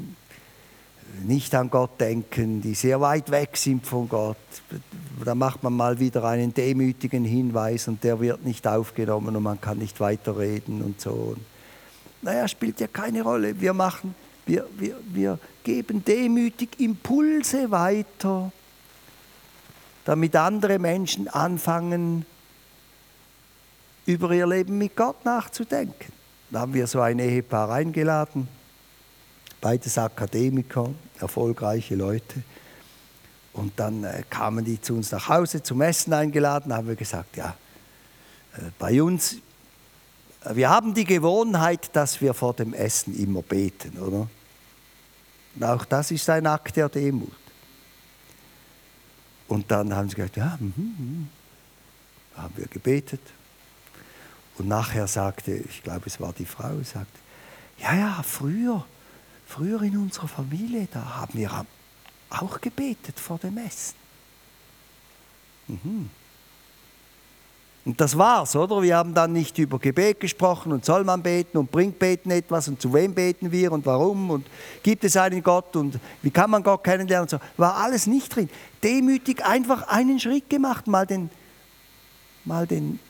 nicht 1.24 1.54
an 1.54 1.70
Gott 1.70 2.00
denken, 2.00 2.60
die 2.60 2.74
sehr 2.74 3.00
weit 3.00 3.30
weg 3.30 3.56
sind 3.56 3.86
von 3.86 4.08
Gott. 4.08 4.36
Da 5.24 5.34
macht 5.34 5.62
man 5.62 5.74
mal 5.74 5.98
wieder 5.98 6.24
einen 6.24 6.54
demütigen 6.54 7.24
Hinweis 7.24 7.88
und 7.88 8.02
der 8.04 8.20
wird 8.20 8.44
nicht 8.44 8.66
aufgenommen 8.66 9.36
und 9.36 9.42
man 9.42 9.60
kann 9.60 9.78
nicht 9.78 10.00
weiterreden 10.00 10.82
und 10.82 11.00
so. 11.00 11.36
Naja, 12.22 12.48
spielt 12.48 12.80
ja 12.80 12.86
keine 12.86 13.22
Rolle. 13.22 13.60
Wir 13.60 13.72
machen, 13.72 14.14
wir, 14.46 14.66
wir, 14.76 14.96
wir 15.06 15.38
geben 15.62 16.04
demütig 16.04 16.80
Impulse 16.80 17.70
weiter, 17.70 18.52
damit 20.04 20.36
andere 20.36 20.78
Menschen 20.78 21.28
anfangen, 21.28 22.24
über 24.06 24.32
ihr 24.32 24.46
Leben 24.46 24.78
mit 24.78 24.96
Gott 24.96 25.24
nachzudenken. 25.24 26.12
Da 26.50 26.60
haben 26.60 26.74
wir 26.74 26.86
so 26.86 27.00
ein 27.00 27.18
Ehepaar 27.18 27.70
eingeladen 27.70 28.48
beides 29.60 29.98
Akademiker, 29.98 30.90
erfolgreiche 31.18 31.94
Leute. 31.94 32.42
Und 33.52 33.78
dann 33.78 34.04
äh, 34.04 34.22
kamen 34.30 34.64
die 34.64 34.80
zu 34.80 34.94
uns 34.94 35.10
nach 35.10 35.28
Hause 35.28 35.62
zum 35.62 35.80
Essen 35.82 36.12
eingeladen, 36.12 36.72
haben 36.72 36.88
wir 36.88 36.94
gesagt, 36.94 37.36
ja, 37.36 37.56
äh, 38.56 38.70
bei 38.78 39.02
uns, 39.02 39.34
äh, 40.44 40.54
wir 40.54 40.70
haben 40.70 40.94
die 40.94 41.04
Gewohnheit, 41.04 41.90
dass 41.94 42.20
wir 42.20 42.32
vor 42.32 42.54
dem 42.54 42.74
Essen 42.74 43.18
immer 43.18 43.42
beten, 43.42 43.98
oder? 43.98 44.28
Und 45.56 45.64
auch 45.64 45.84
das 45.84 46.10
ist 46.12 46.30
ein 46.30 46.46
Akt 46.46 46.76
der 46.76 46.88
Demut. 46.88 47.32
Und 49.48 49.68
dann 49.70 49.94
haben 49.94 50.08
sie 50.08 50.14
gesagt, 50.14 50.36
ja, 50.36 50.56
mm, 50.60 50.64
mm. 50.66 51.28
haben 52.36 52.54
wir 52.56 52.66
gebetet. 52.68 53.20
Und 54.58 54.68
nachher 54.68 55.08
sagte, 55.08 55.52
ich 55.52 55.82
glaube, 55.82 56.02
es 56.06 56.20
war 56.20 56.32
die 56.32 56.44
Frau, 56.44 56.80
sagte, 56.84 57.18
ja, 57.78 57.94
ja, 57.94 58.22
früher, 58.22 58.84
Früher 59.50 59.82
in 59.82 59.96
unserer 59.96 60.28
Familie, 60.28 60.86
da 60.92 61.16
haben 61.16 61.36
wir 61.36 61.66
auch 62.30 62.60
gebetet 62.60 63.18
vor 63.18 63.36
dem 63.38 63.58
Essen. 63.58 63.96
Mhm. 65.66 66.08
Und 67.84 68.00
das 68.00 68.16
war's, 68.16 68.54
oder? 68.54 68.80
Wir 68.80 68.96
haben 68.96 69.12
dann 69.12 69.32
nicht 69.32 69.58
über 69.58 69.80
Gebet 69.80 70.20
gesprochen 70.20 70.70
und 70.70 70.84
soll 70.84 71.02
man 71.02 71.20
beten 71.20 71.58
und 71.58 71.72
bringt 71.72 71.98
Beten 71.98 72.30
etwas 72.30 72.68
und 72.68 72.80
zu 72.80 72.94
wem 72.94 73.12
beten 73.12 73.50
wir 73.50 73.72
und 73.72 73.84
warum 73.86 74.30
und 74.30 74.46
gibt 74.84 75.02
es 75.02 75.16
einen 75.16 75.42
Gott 75.42 75.74
und 75.74 75.98
wie 76.22 76.30
kann 76.30 76.50
man 76.50 76.62
Gott 76.62 76.84
kennenlernen 76.84 77.22
und 77.22 77.30
so. 77.30 77.40
War 77.56 77.74
alles 77.78 78.06
nicht 78.06 78.36
drin. 78.36 78.48
Demütig 78.84 79.44
einfach 79.44 79.88
einen 79.88 80.20
Schritt 80.20 80.48
gemacht, 80.48 80.86
mal 80.86 81.06
den, 81.06 81.28
mal 82.44 82.68
den, 82.68 83.00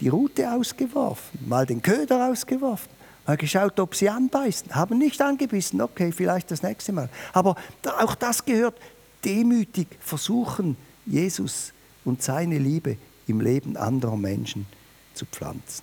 die 0.00 0.08
Rute 0.08 0.50
ausgeworfen, 0.50 1.40
mal 1.46 1.66
den 1.66 1.82
Köder 1.82 2.30
ausgeworfen, 2.30 2.90
mal 3.26 3.36
geschaut, 3.36 3.78
ob 3.80 3.94
sie 3.94 4.08
anbeißen. 4.08 4.74
Haben 4.74 4.98
nicht 4.98 5.20
angebissen, 5.20 5.80
okay, 5.80 6.12
vielleicht 6.12 6.50
das 6.50 6.62
nächste 6.62 6.92
Mal. 6.92 7.08
Aber 7.32 7.56
auch 7.98 8.14
das 8.14 8.44
gehört 8.44 8.78
demütig 9.24 9.88
versuchen, 10.00 10.76
Jesus 11.06 11.72
und 12.04 12.22
seine 12.22 12.58
Liebe 12.58 12.96
im 13.26 13.40
Leben 13.40 13.76
anderer 13.76 14.16
Menschen 14.16 14.66
zu 15.14 15.26
pflanzen. 15.26 15.82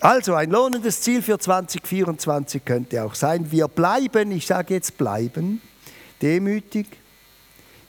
Also 0.00 0.34
ein 0.34 0.50
lohnendes 0.50 1.00
Ziel 1.02 1.22
für 1.22 1.38
2024 1.38 2.64
könnte 2.64 3.04
auch 3.04 3.14
sein, 3.14 3.50
wir 3.52 3.68
bleiben, 3.68 4.32
ich 4.32 4.46
sage 4.46 4.74
jetzt 4.74 4.98
bleiben, 4.98 5.60
demütig, 6.20 6.86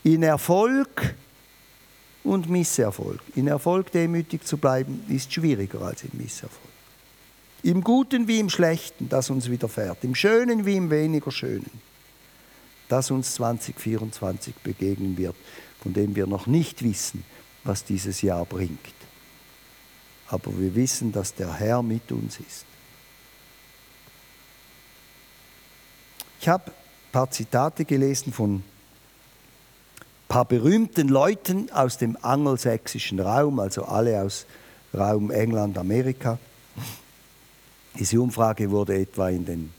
in 0.04 0.22
Erfolg 0.22 1.16
und 2.24 2.48
Misserfolg. 2.48 3.20
In 3.36 3.48
Erfolg 3.48 3.92
demütig 3.92 4.46
zu 4.46 4.58
bleiben 4.58 5.04
ist 5.10 5.34
schwieriger 5.34 5.82
als 5.82 6.04
im 6.04 6.12
Misserfolg. 6.14 6.75
Im 7.66 7.84
Guten 7.84 8.28
wie 8.28 8.38
im 8.38 8.52
Schlechten, 8.52 9.10
das 9.10 9.32
uns 9.32 9.50
widerfährt, 9.50 10.04
im 10.04 10.14
Schönen 10.14 10.68
wie 10.68 10.76
im 10.76 10.92
weniger 10.92 11.32
Schönen, 11.32 11.72
das 12.90 13.10
uns 13.10 13.34
2024 13.34 14.54
begegnen 14.58 15.18
wird, 15.18 15.36
von 15.82 15.92
dem 15.92 16.16
wir 16.16 16.28
noch 16.28 16.46
nicht 16.46 16.84
wissen, 16.84 17.24
was 17.64 17.84
dieses 17.84 18.22
Jahr 18.22 18.46
bringt. 18.46 18.78
Aber 20.28 20.56
wir 20.60 20.76
wissen, 20.76 21.12
dass 21.12 21.34
der 21.34 21.56
Herr 21.56 21.82
mit 21.82 22.12
uns 22.12 22.40
ist. 22.40 22.66
Ich 26.40 26.48
habe 26.48 26.70
ein 26.70 27.12
paar 27.12 27.32
Zitate 27.32 27.84
gelesen 27.84 28.32
von 28.32 28.58
ein 28.58 28.64
paar 30.28 30.46
berühmten 30.46 31.08
Leuten 31.08 31.72
aus 31.72 31.98
dem 31.98 32.16
angelsächsischen 32.22 33.20
Raum, 33.20 33.60
also 33.60 33.86
alle 33.86 34.22
aus 34.22 34.46
Raum 34.94 35.32
England, 35.32 35.80
Amerika. 35.80 36.38
Diese 37.98 38.20
Umfrage 38.20 38.70
wurde 38.70 38.98
etwa 38.98 39.30
in 39.30 39.46
den, 39.46 39.74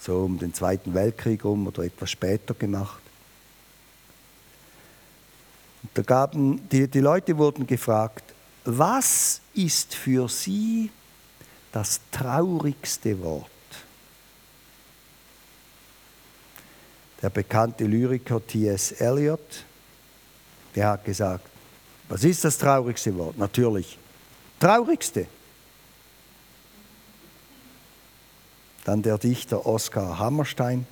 so 0.00 0.20
um 0.20 0.38
den 0.38 0.54
Zweiten 0.54 0.94
Weltkrieg 0.94 1.44
rum 1.44 1.66
oder 1.66 1.84
etwas 1.84 2.10
später 2.10 2.54
gemacht. 2.54 3.02
Da 5.94 6.02
gaben, 6.02 6.68
die, 6.70 6.88
die 6.88 7.00
Leute 7.00 7.36
wurden 7.36 7.66
gefragt, 7.66 8.24
was 8.64 9.40
ist 9.54 9.94
für 9.94 10.28
sie 10.28 10.90
das 11.72 12.00
traurigste 12.10 13.20
Wort? 13.20 13.50
Der 17.20 17.30
bekannte 17.30 17.84
Lyriker 17.84 18.44
T.S. 18.44 18.92
Eliot, 18.92 19.64
der 20.74 20.88
hat 20.88 21.04
gesagt, 21.04 21.46
was 22.08 22.24
ist 22.24 22.44
das 22.44 22.58
traurigste 22.58 23.16
Wort? 23.16 23.38
Natürlich, 23.38 23.98
traurigste. 24.58 25.26
Dann 28.84 29.02
der 29.02 29.18
Dichter 29.18 29.64
Oskar 29.66 30.18
Hammerstein, 30.18 30.86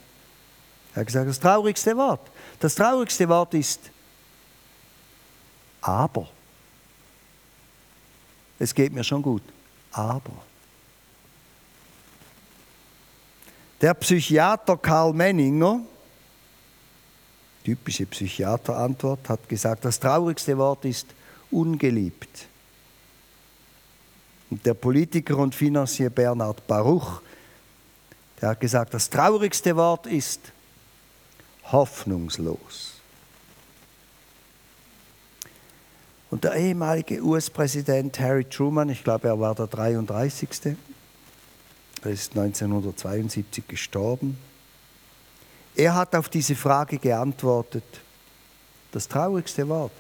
er 0.95 1.01
hat 1.01 1.07
gesagt, 1.07 1.29
das 1.29 1.41
traurigste 1.41 1.97
Wort. 1.97 2.21
Das 2.59 2.75
traurigste 2.75 3.29
Wort 3.29 3.55
ist 3.55 3.81
aber. 5.81 6.29
Es 8.59 8.75
geht 8.75 8.93
mir 8.93 9.05
schon 9.05 9.23
gut. 9.23 9.43
Aber. 9.93 10.33
Der 13.81 13.95
Psychiater 13.95 14.77
Karl 14.77 15.15
Menninger, 15.15 15.81
typische 17.65 18.05
Psychiaterantwort, 18.05 19.29
hat 19.29 19.49
gesagt, 19.49 19.85
das 19.85 19.99
traurigste 19.99 20.59
Wort 20.59 20.85
ist 20.85 21.07
ungeliebt. 21.51 22.47
Und 24.51 24.67
der 24.67 24.75
Politiker 24.75 25.39
und 25.39 25.55
Finanzier 25.55 26.11
Bernhard 26.11 26.67
Baruch, 26.67 27.23
der 28.41 28.51
hat 28.51 28.61
gesagt, 28.61 28.95
das 28.95 29.11
traurigste 29.11 29.77
Wort 29.77 30.07
ist 30.07 30.41
hoffnungslos. 31.71 32.95
Und 36.31 36.45
der 36.45 36.55
ehemalige 36.55 37.21
US-Präsident 37.23 38.19
Harry 38.21 38.45
Truman, 38.45 38.89
ich 38.89 39.03
glaube, 39.03 39.29
er 39.29 39.39
war 39.39 39.55
der 39.55 39.67
33. 39.67 40.77
Er 42.03 42.11
ist 42.11 42.37
1972 42.37 43.67
gestorben. 43.67 44.39
Er 45.75 45.95
hat 45.95 46.15
auf 46.15 46.29
diese 46.29 46.55
Frage 46.55 46.99
geantwortet, 46.99 47.85
das 48.93 49.09
traurigste 49.09 49.69
Wort. 49.69 49.93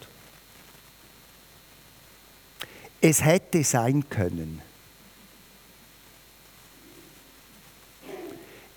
Es 3.00 3.24
hätte 3.24 3.64
sein 3.64 4.08
können. 4.08 4.62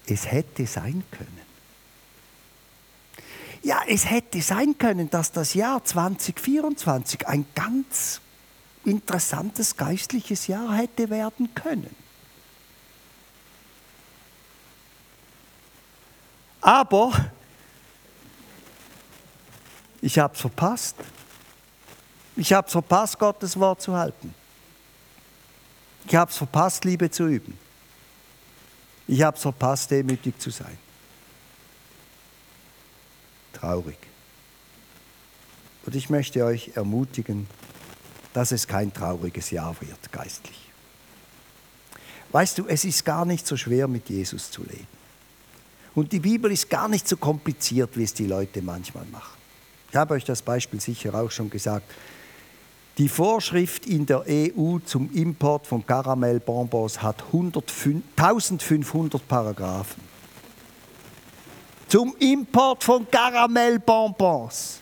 Es 0.05 0.31
hätte 0.31 0.65
sein 0.65 1.03
können. 1.11 1.41
Ja, 3.63 3.81
es 3.87 4.09
hätte 4.09 4.41
sein 4.41 4.77
können, 4.77 5.09
dass 5.09 5.31
das 5.31 5.53
Jahr 5.53 5.83
2024 5.83 7.27
ein 7.27 7.45
ganz 7.55 8.19
interessantes 8.83 9.77
geistliches 9.77 10.47
Jahr 10.47 10.75
hätte 10.75 11.09
werden 11.09 11.55
können. 11.55 11.95
Aber 16.59 17.13
ich 20.01 20.19
habe 20.19 20.33
es 20.33 20.41
verpasst. 20.41 20.97
Ich 22.35 22.51
habe 22.51 22.67
es 22.67 22.73
verpasst, 22.73 23.19
Gottes 23.19 23.57
Wort 23.57 23.81
zu 23.81 23.95
halten. 23.95 24.33
Ich 26.05 26.15
habe 26.15 26.29
es 26.29 26.37
verpasst, 26.37 26.83
Liebe 26.83 27.09
zu 27.09 27.27
üben. 27.27 27.57
Ich 29.07 29.21
habe 29.21 29.35
es 29.35 29.41
verpasst, 29.41 29.91
demütig 29.91 30.39
zu 30.39 30.49
sein 30.49 30.77
traurig. 33.63 33.97
Und 35.85 35.95
ich 35.95 36.09
möchte 36.09 36.43
euch 36.43 36.71
ermutigen, 36.75 37.47
dass 38.33 38.51
es 38.51 38.67
kein 38.67 38.91
trauriges 38.91 39.51
Jahr 39.51 39.75
wird, 39.79 40.11
geistlich. 40.11 40.59
Weißt 42.31 42.57
du, 42.57 42.67
es 42.67 42.83
ist 42.83 43.05
gar 43.05 43.25
nicht 43.25 43.45
so 43.45 43.55
schwer, 43.55 43.87
mit 43.87 44.09
Jesus 44.09 44.51
zu 44.51 44.63
leben. 44.63 44.87
Und 45.95 46.11
die 46.11 46.19
Bibel 46.19 46.51
ist 46.51 46.69
gar 46.69 46.87
nicht 46.87 47.07
so 47.07 47.15
kompliziert, 47.15 47.95
wie 47.95 48.03
es 48.03 48.13
die 48.13 48.25
Leute 48.25 48.61
manchmal 48.61 49.05
machen. 49.05 49.37
Ich 49.91 49.95
habe 49.95 50.15
euch 50.15 50.25
das 50.25 50.41
Beispiel 50.41 50.81
sicher 50.81 51.13
auch 51.13 51.29
schon 51.29 51.49
gesagt. 51.49 51.89
Die 52.97 53.09
Vorschrift 53.09 53.85
in 53.85 54.05
der 54.05 54.23
EU 54.27 54.77
zum 54.85 55.09
Import 55.13 55.65
von 55.65 55.85
Karamellbonbons 55.85 57.01
hat 57.01 57.23
1500 57.23 59.27
Paragraphen 59.27 60.13
zum 61.93 62.15
Import 62.17 62.83
von 62.83 63.05
Karamellbonbons. 63.11 64.79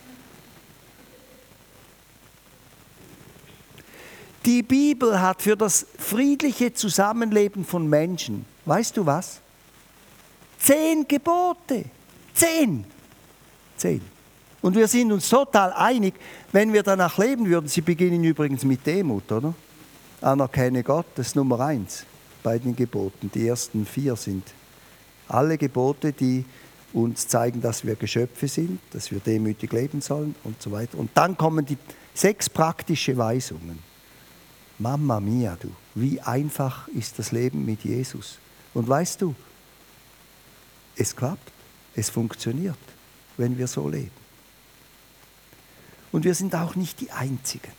Die 4.46 4.64
Bibel 4.64 5.20
hat 5.20 5.42
für 5.42 5.58
das 5.58 5.86
friedliche 6.00 6.74
Zusammenleben 6.74 7.66
von 7.66 7.90
Menschen, 7.90 8.46
weißt 8.64 8.96
du 8.96 9.06
was? 9.06 9.42
Zehn 10.58 11.06
Gebote. 11.06 11.84
Zehn. 12.34 12.86
Zehn. 13.76 14.02
Und 14.62 14.76
wir 14.76 14.88
sind 14.88 15.12
uns 15.12 15.28
total 15.28 15.74
einig, 15.74 16.14
wenn 16.52 16.72
wir 16.72 16.84
danach 16.84 17.18
leben 17.18 17.48
würden. 17.48 17.68
Sie 17.68 17.82
beginnen 17.82 18.24
übrigens 18.24 18.64
mit 18.64 18.86
Demut, 18.86 19.32
oder? 19.32 19.54
Anerkenne 20.22 20.84
Gott, 20.84 21.08
das 21.16 21.28
ist 21.28 21.36
Nummer 21.36 21.60
eins 21.62 22.06
bei 22.44 22.60
den 22.60 22.76
Geboten. 22.76 23.32
Die 23.34 23.48
ersten 23.48 23.86
vier 23.86 24.16
sind 24.16 24.44
alle 25.28 25.58
Gebote, 25.58 26.14
die 26.14 26.46
uns 26.94 27.28
zeigen, 27.28 27.62
dass 27.62 27.86
wir 27.86 27.96
Geschöpfe 27.96 28.48
sind, 28.48 28.80
dass 28.92 29.12
wir 29.12 29.20
demütig 29.20 29.72
leben 29.72 30.02
sollen 30.02 30.36
und 30.44 30.62
so 30.62 30.72
weiter. 30.72 30.98
Und 30.98 31.10
dann 31.16 31.38
kommen 31.38 31.66
die 31.66 31.78
sechs 32.14 32.50
praktische 32.50 33.18
Weisungen. 33.18 33.80
Mama 34.78 35.20
mia, 35.20 35.58
du, 35.60 35.70
wie 35.96 36.20
einfach 36.22 36.88
ist 36.90 37.18
das 37.18 37.32
Leben 37.32 37.66
mit 37.66 37.84
Jesus. 37.84 38.38
Und 38.74 38.88
weißt 38.88 39.22
du, 39.22 39.34
es 40.96 41.16
klappt, 41.16 41.52
es 41.96 42.10
funktioniert, 42.10 42.78
wenn 43.38 43.58
wir 43.58 43.68
so 43.68 43.88
leben. 43.88 44.21
Und 46.12 46.26
wir 46.26 46.36
sind 46.36 46.54
auch 46.56 46.76
nicht 46.76 47.00
die 47.00 47.12
Einzigen. 47.12 47.72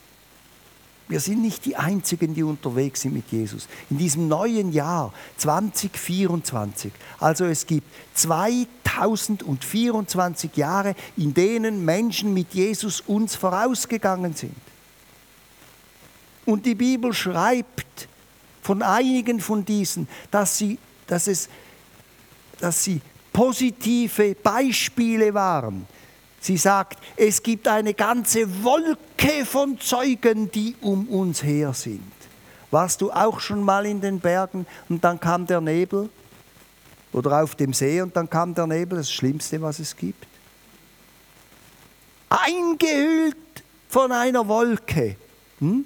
Wir 1.07 1.19
sind 1.19 1.41
nicht 1.41 1.65
die 1.65 1.75
Einzigen, 1.75 2.33
die 2.33 2.41
unterwegs 2.43 3.01
sind 3.01 3.13
mit 3.13 3.29
Jesus. 3.29 3.67
In 3.89 3.97
diesem 3.97 4.29
neuen 4.29 4.71
Jahr 4.71 5.11
2024, 5.37 6.93
also 7.19 7.43
es 7.45 7.67
gibt 7.67 7.85
2024 8.15 10.55
Jahre, 10.55 10.95
in 11.17 11.33
denen 11.33 11.83
Menschen 11.83 12.33
mit 12.33 12.53
Jesus 12.53 13.01
uns 13.01 13.35
vorausgegangen 13.35 14.33
sind. 14.33 14.55
Und 16.45 16.65
die 16.65 16.75
Bibel 16.75 17.11
schreibt 17.13 18.07
von 18.61 18.81
einigen 18.81 19.41
von 19.41 19.65
diesen, 19.65 20.07
dass 20.31 20.57
sie, 20.57 20.79
dass 21.07 21.27
es, 21.27 21.49
dass 22.59 22.81
sie 22.83 23.01
positive 23.33 24.35
Beispiele 24.35 25.33
waren. 25.33 25.85
Sie 26.43 26.57
sagt, 26.57 26.99
es 27.15 27.41
gibt 27.41 27.69
eine 27.69 27.93
ganze 27.93 28.65
Wolke 28.65 29.45
von 29.45 29.79
Zeugen, 29.79 30.51
die 30.51 30.75
um 30.81 31.07
uns 31.07 31.41
her 31.41 31.71
sind. 31.71 32.11
Warst 32.69 32.99
du 32.99 33.13
auch 33.13 33.39
schon 33.39 33.63
mal 33.63 33.85
in 33.85 34.01
den 34.01 34.19
Bergen 34.19 34.67
und 34.89 35.01
dann 35.05 35.21
kam 35.21 35.47
der 35.47 35.61
Nebel? 35.61 36.09
Oder 37.13 37.41
auf 37.41 37.55
dem 37.55 37.71
See 37.71 38.01
und 38.01 38.13
dann 38.17 38.29
kam 38.29 38.53
der 38.53 38.67
Nebel, 38.67 38.97
das 38.97 39.09
Schlimmste, 39.09 39.61
was 39.61 39.79
es 39.79 39.95
gibt? 39.95 40.27
Eingehüllt 42.27 43.37
von 43.87 44.11
einer 44.11 44.45
Wolke. 44.45 45.15
Hm? 45.59 45.85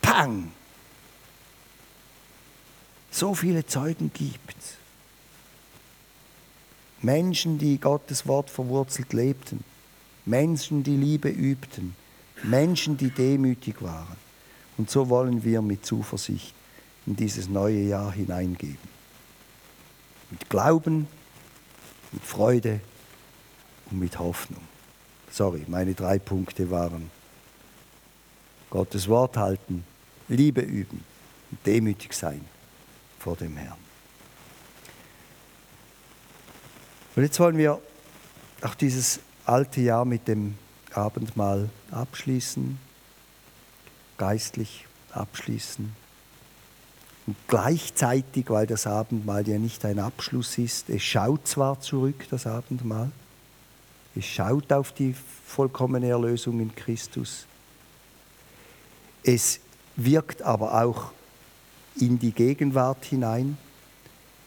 Pang! 0.00 0.52
So 3.10 3.34
viele 3.34 3.66
Zeugen 3.66 4.12
gibt 4.14 4.56
es. 4.56 4.75
Menschen, 7.06 7.56
die 7.58 7.78
Gottes 7.78 8.26
Wort 8.26 8.50
verwurzelt 8.50 9.12
lebten. 9.12 9.62
Menschen, 10.24 10.82
die 10.82 10.96
Liebe 10.96 11.28
übten. 11.28 11.94
Menschen, 12.42 12.96
die 12.96 13.10
demütig 13.10 13.80
waren. 13.80 14.16
Und 14.76 14.90
so 14.90 15.08
wollen 15.08 15.44
wir 15.44 15.62
mit 15.62 15.86
Zuversicht 15.86 16.52
in 17.06 17.14
dieses 17.14 17.48
neue 17.48 17.80
Jahr 17.82 18.10
hineingeben. 18.10 18.88
Mit 20.32 20.50
Glauben, 20.50 21.06
mit 22.10 22.24
Freude 22.24 22.80
und 23.92 24.00
mit 24.00 24.18
Hoffnung. 24.18 24.62
Sorry, 25.30 25.64
meine 25.68 25.94
drei 25.94 26.18
Punkte 26.18 26.72
waren 26.72 27.08
Gottes 28.68 29.06
Wort 29.06 29.36
halten, 29.36 29.84
Liebe 30.26 30.60
üben 30.60 31.04
und 31.52 31.64
demütig 31.64 32.12
sein 32.14 32.44
vor 33.20 33.36
dem 33.36 33.56
Herrn. 33.56 33.85
Und 37.16 37.22
jetzt 37.22 37.40
wollen 37.40 37.56
wir 37.56 37.80
auch 38.62 38.74
dieses 38.74 39.20
alte 39.44 39.80
Jahr 39.80 40.04
mit 40.04 40.28
dem 40.28 40.56
Abendmahl 40.92 41.70
abschließen 41.90 42.78
geistlich 44.16 44.86
abschließen. 45.12 45.92
Und 47.26 47.36
gleichzeitig, 47.48 48.48
weil 48.50 48.66
das 48.66 48.86
Abendmahl 48.86 49.46
ja 49.48 49.58
nicht 49.58 49.84
ein 49.84 49.98
Abschluss 49.98 50.58
ist, 50.58 50.88
es 50.88 51.02
schaut 51.02 51.46
zwar 51.48 51.80
zurück, 51.80 52.26
das 52.30 52.46
Abendmahl, 52.46 53.10
es 54.14 54.24
schaut 54.24 54.72
auf 54.72 54.92
die 54.92 55.14
vollkommene 55.46 56.08
Erlösung 56.08 56.60
in 56.60 56.74
Christus, 56.74 57.46
es 59.24 59.60
wirkt 59.96 60.42
aber 60.42 60.84
auch 60.84 61.12
in 61.96 62.18
die 62.18 62.30
Gegenwart 62.30 63.04
hinein 63.04 63.58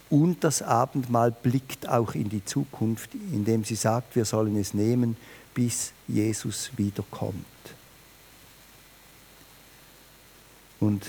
und 0.10 0.44
das 0.44 0.62
Abendmahl 0.62 1.32
blickt 1.32 1.88
auch 1.88 2.16
in 2.16 2.30
die 2.30 2.44
Zukunft, 2.44 3.14
indem 3.14 3.64
sie 3.64 3.76
sagt, 3.76 4.16
wir 4.16 4.26
sollen 4.26 4.58
es 4.58 4.74
nehmen, 4.74 5.18
bis 5.54 5.94
Jesus 6.08 6.72
wiederkommt. 6.78 7.36
Und 10.80 11.06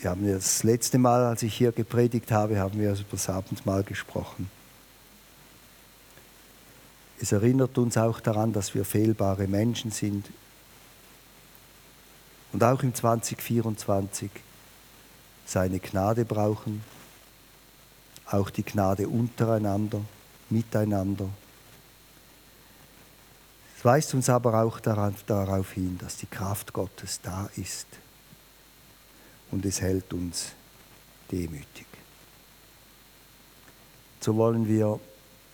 wir 0.00 0.10
haben 0.10 0.30
das 0.30 0.62
letzte 0.62 0.98
Mal, 0.98 1.24
als 1.24 1.42
ich 1.42 1.54
hier 1.54 1.72
gepredigt 1.72 2.30
habe, 2.30 2.58
haben 2.58 2.78
wir 2.78 2.92
über 2.92 3.04
das 3.10 3.28
Abendmahl 3.28 3.82
gesprochen. 3.82 4.48
Es 7.20 7.32
erinnert 7.32 7.76
uns 7.76 7.96
auch 7.98 8.20
daran, 8.20 8.52
dass 8.52 8.74
wir 8.74 8.84
fehlbare 8.84 9.48
Menschen 9.48 9.90
sind. 9.90 10.30
Und 12.52 12.62
auch 12.62 12.82
im 12.82 12.94
2024 12.94 14.30
seine 15.44 15.80
Gnade 15.80 16.24
brauchen, 16.24 16.82
auch 18.30 18.50
die 18.50 18.62
Gnade 18.62 19.08
untereinander, 19.08 20.00
miteinander. 20.50 21.28
Es 23.76 23.84
weist 23.84 24.12
uns 24.14 24.28
aber 24.28 24.62
auch 24.62 24.80
darauf 24.80 25.72
hin, 25.72 25.98
dass 25.98 26.16
die 26.16 26.26
Kraft 26.26 26.72
Gottes 26.72 27.20
da 27.22 27.48
ist 27.56 27.86
und 29.50 29.64
es 29.64 29.80
hält 29.80 30.12
uns 30.12 30.52
demütig. 31.30 31.86
So 34.20 34.36
wollen 34.36 34.66
wir 34.66 34.98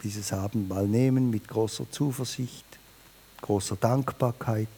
dieses 0.03 0.33
Abendmahl 0.33 0.87
nehmen 0.87 1.31
mit 1.31 1.49
großer 1.49 1.91
Zuversicht, 1.91 2.65
großer 3.43 3.77
Dankbarkeit, 3.77 4.69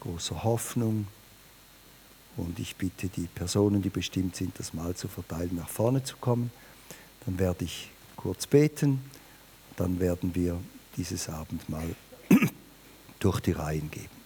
großer 0.00 0.44
Hoffnung. 0.44 1.06
Und 2.36 2.58
ich 2.58 2.76
bitte 2.76 3.08
die 3.08 3.26
Personen, 3.26 3.82
die 3.82 3.90
bestimmt 3.90 4.36
sind, 4.36 4.58
das 4.58 4.72
Mahl 4.72 4.94
zu 4.94 5.08
verteilen, 5.08 5.56
nach 5.56 5.68
vorne 5.68 6.02
zu 6.02 6.16
kommen. 6.16 6.50
Dann 7.26 7.38
werde 7.38 7.64
ich 7.64 7.90
kurz 8.16 8.46
beten. 8.46 9.00
Dann 9.76 10.00
werden 10.00 10.34
wir 10.34 10.60
dieses 10.96 11.28
Abendmahl 11.28 11.94
durch 13.20 13.40
die 13.40 13.52
Reihen 13.52 13.90
geben. 13.90 14.21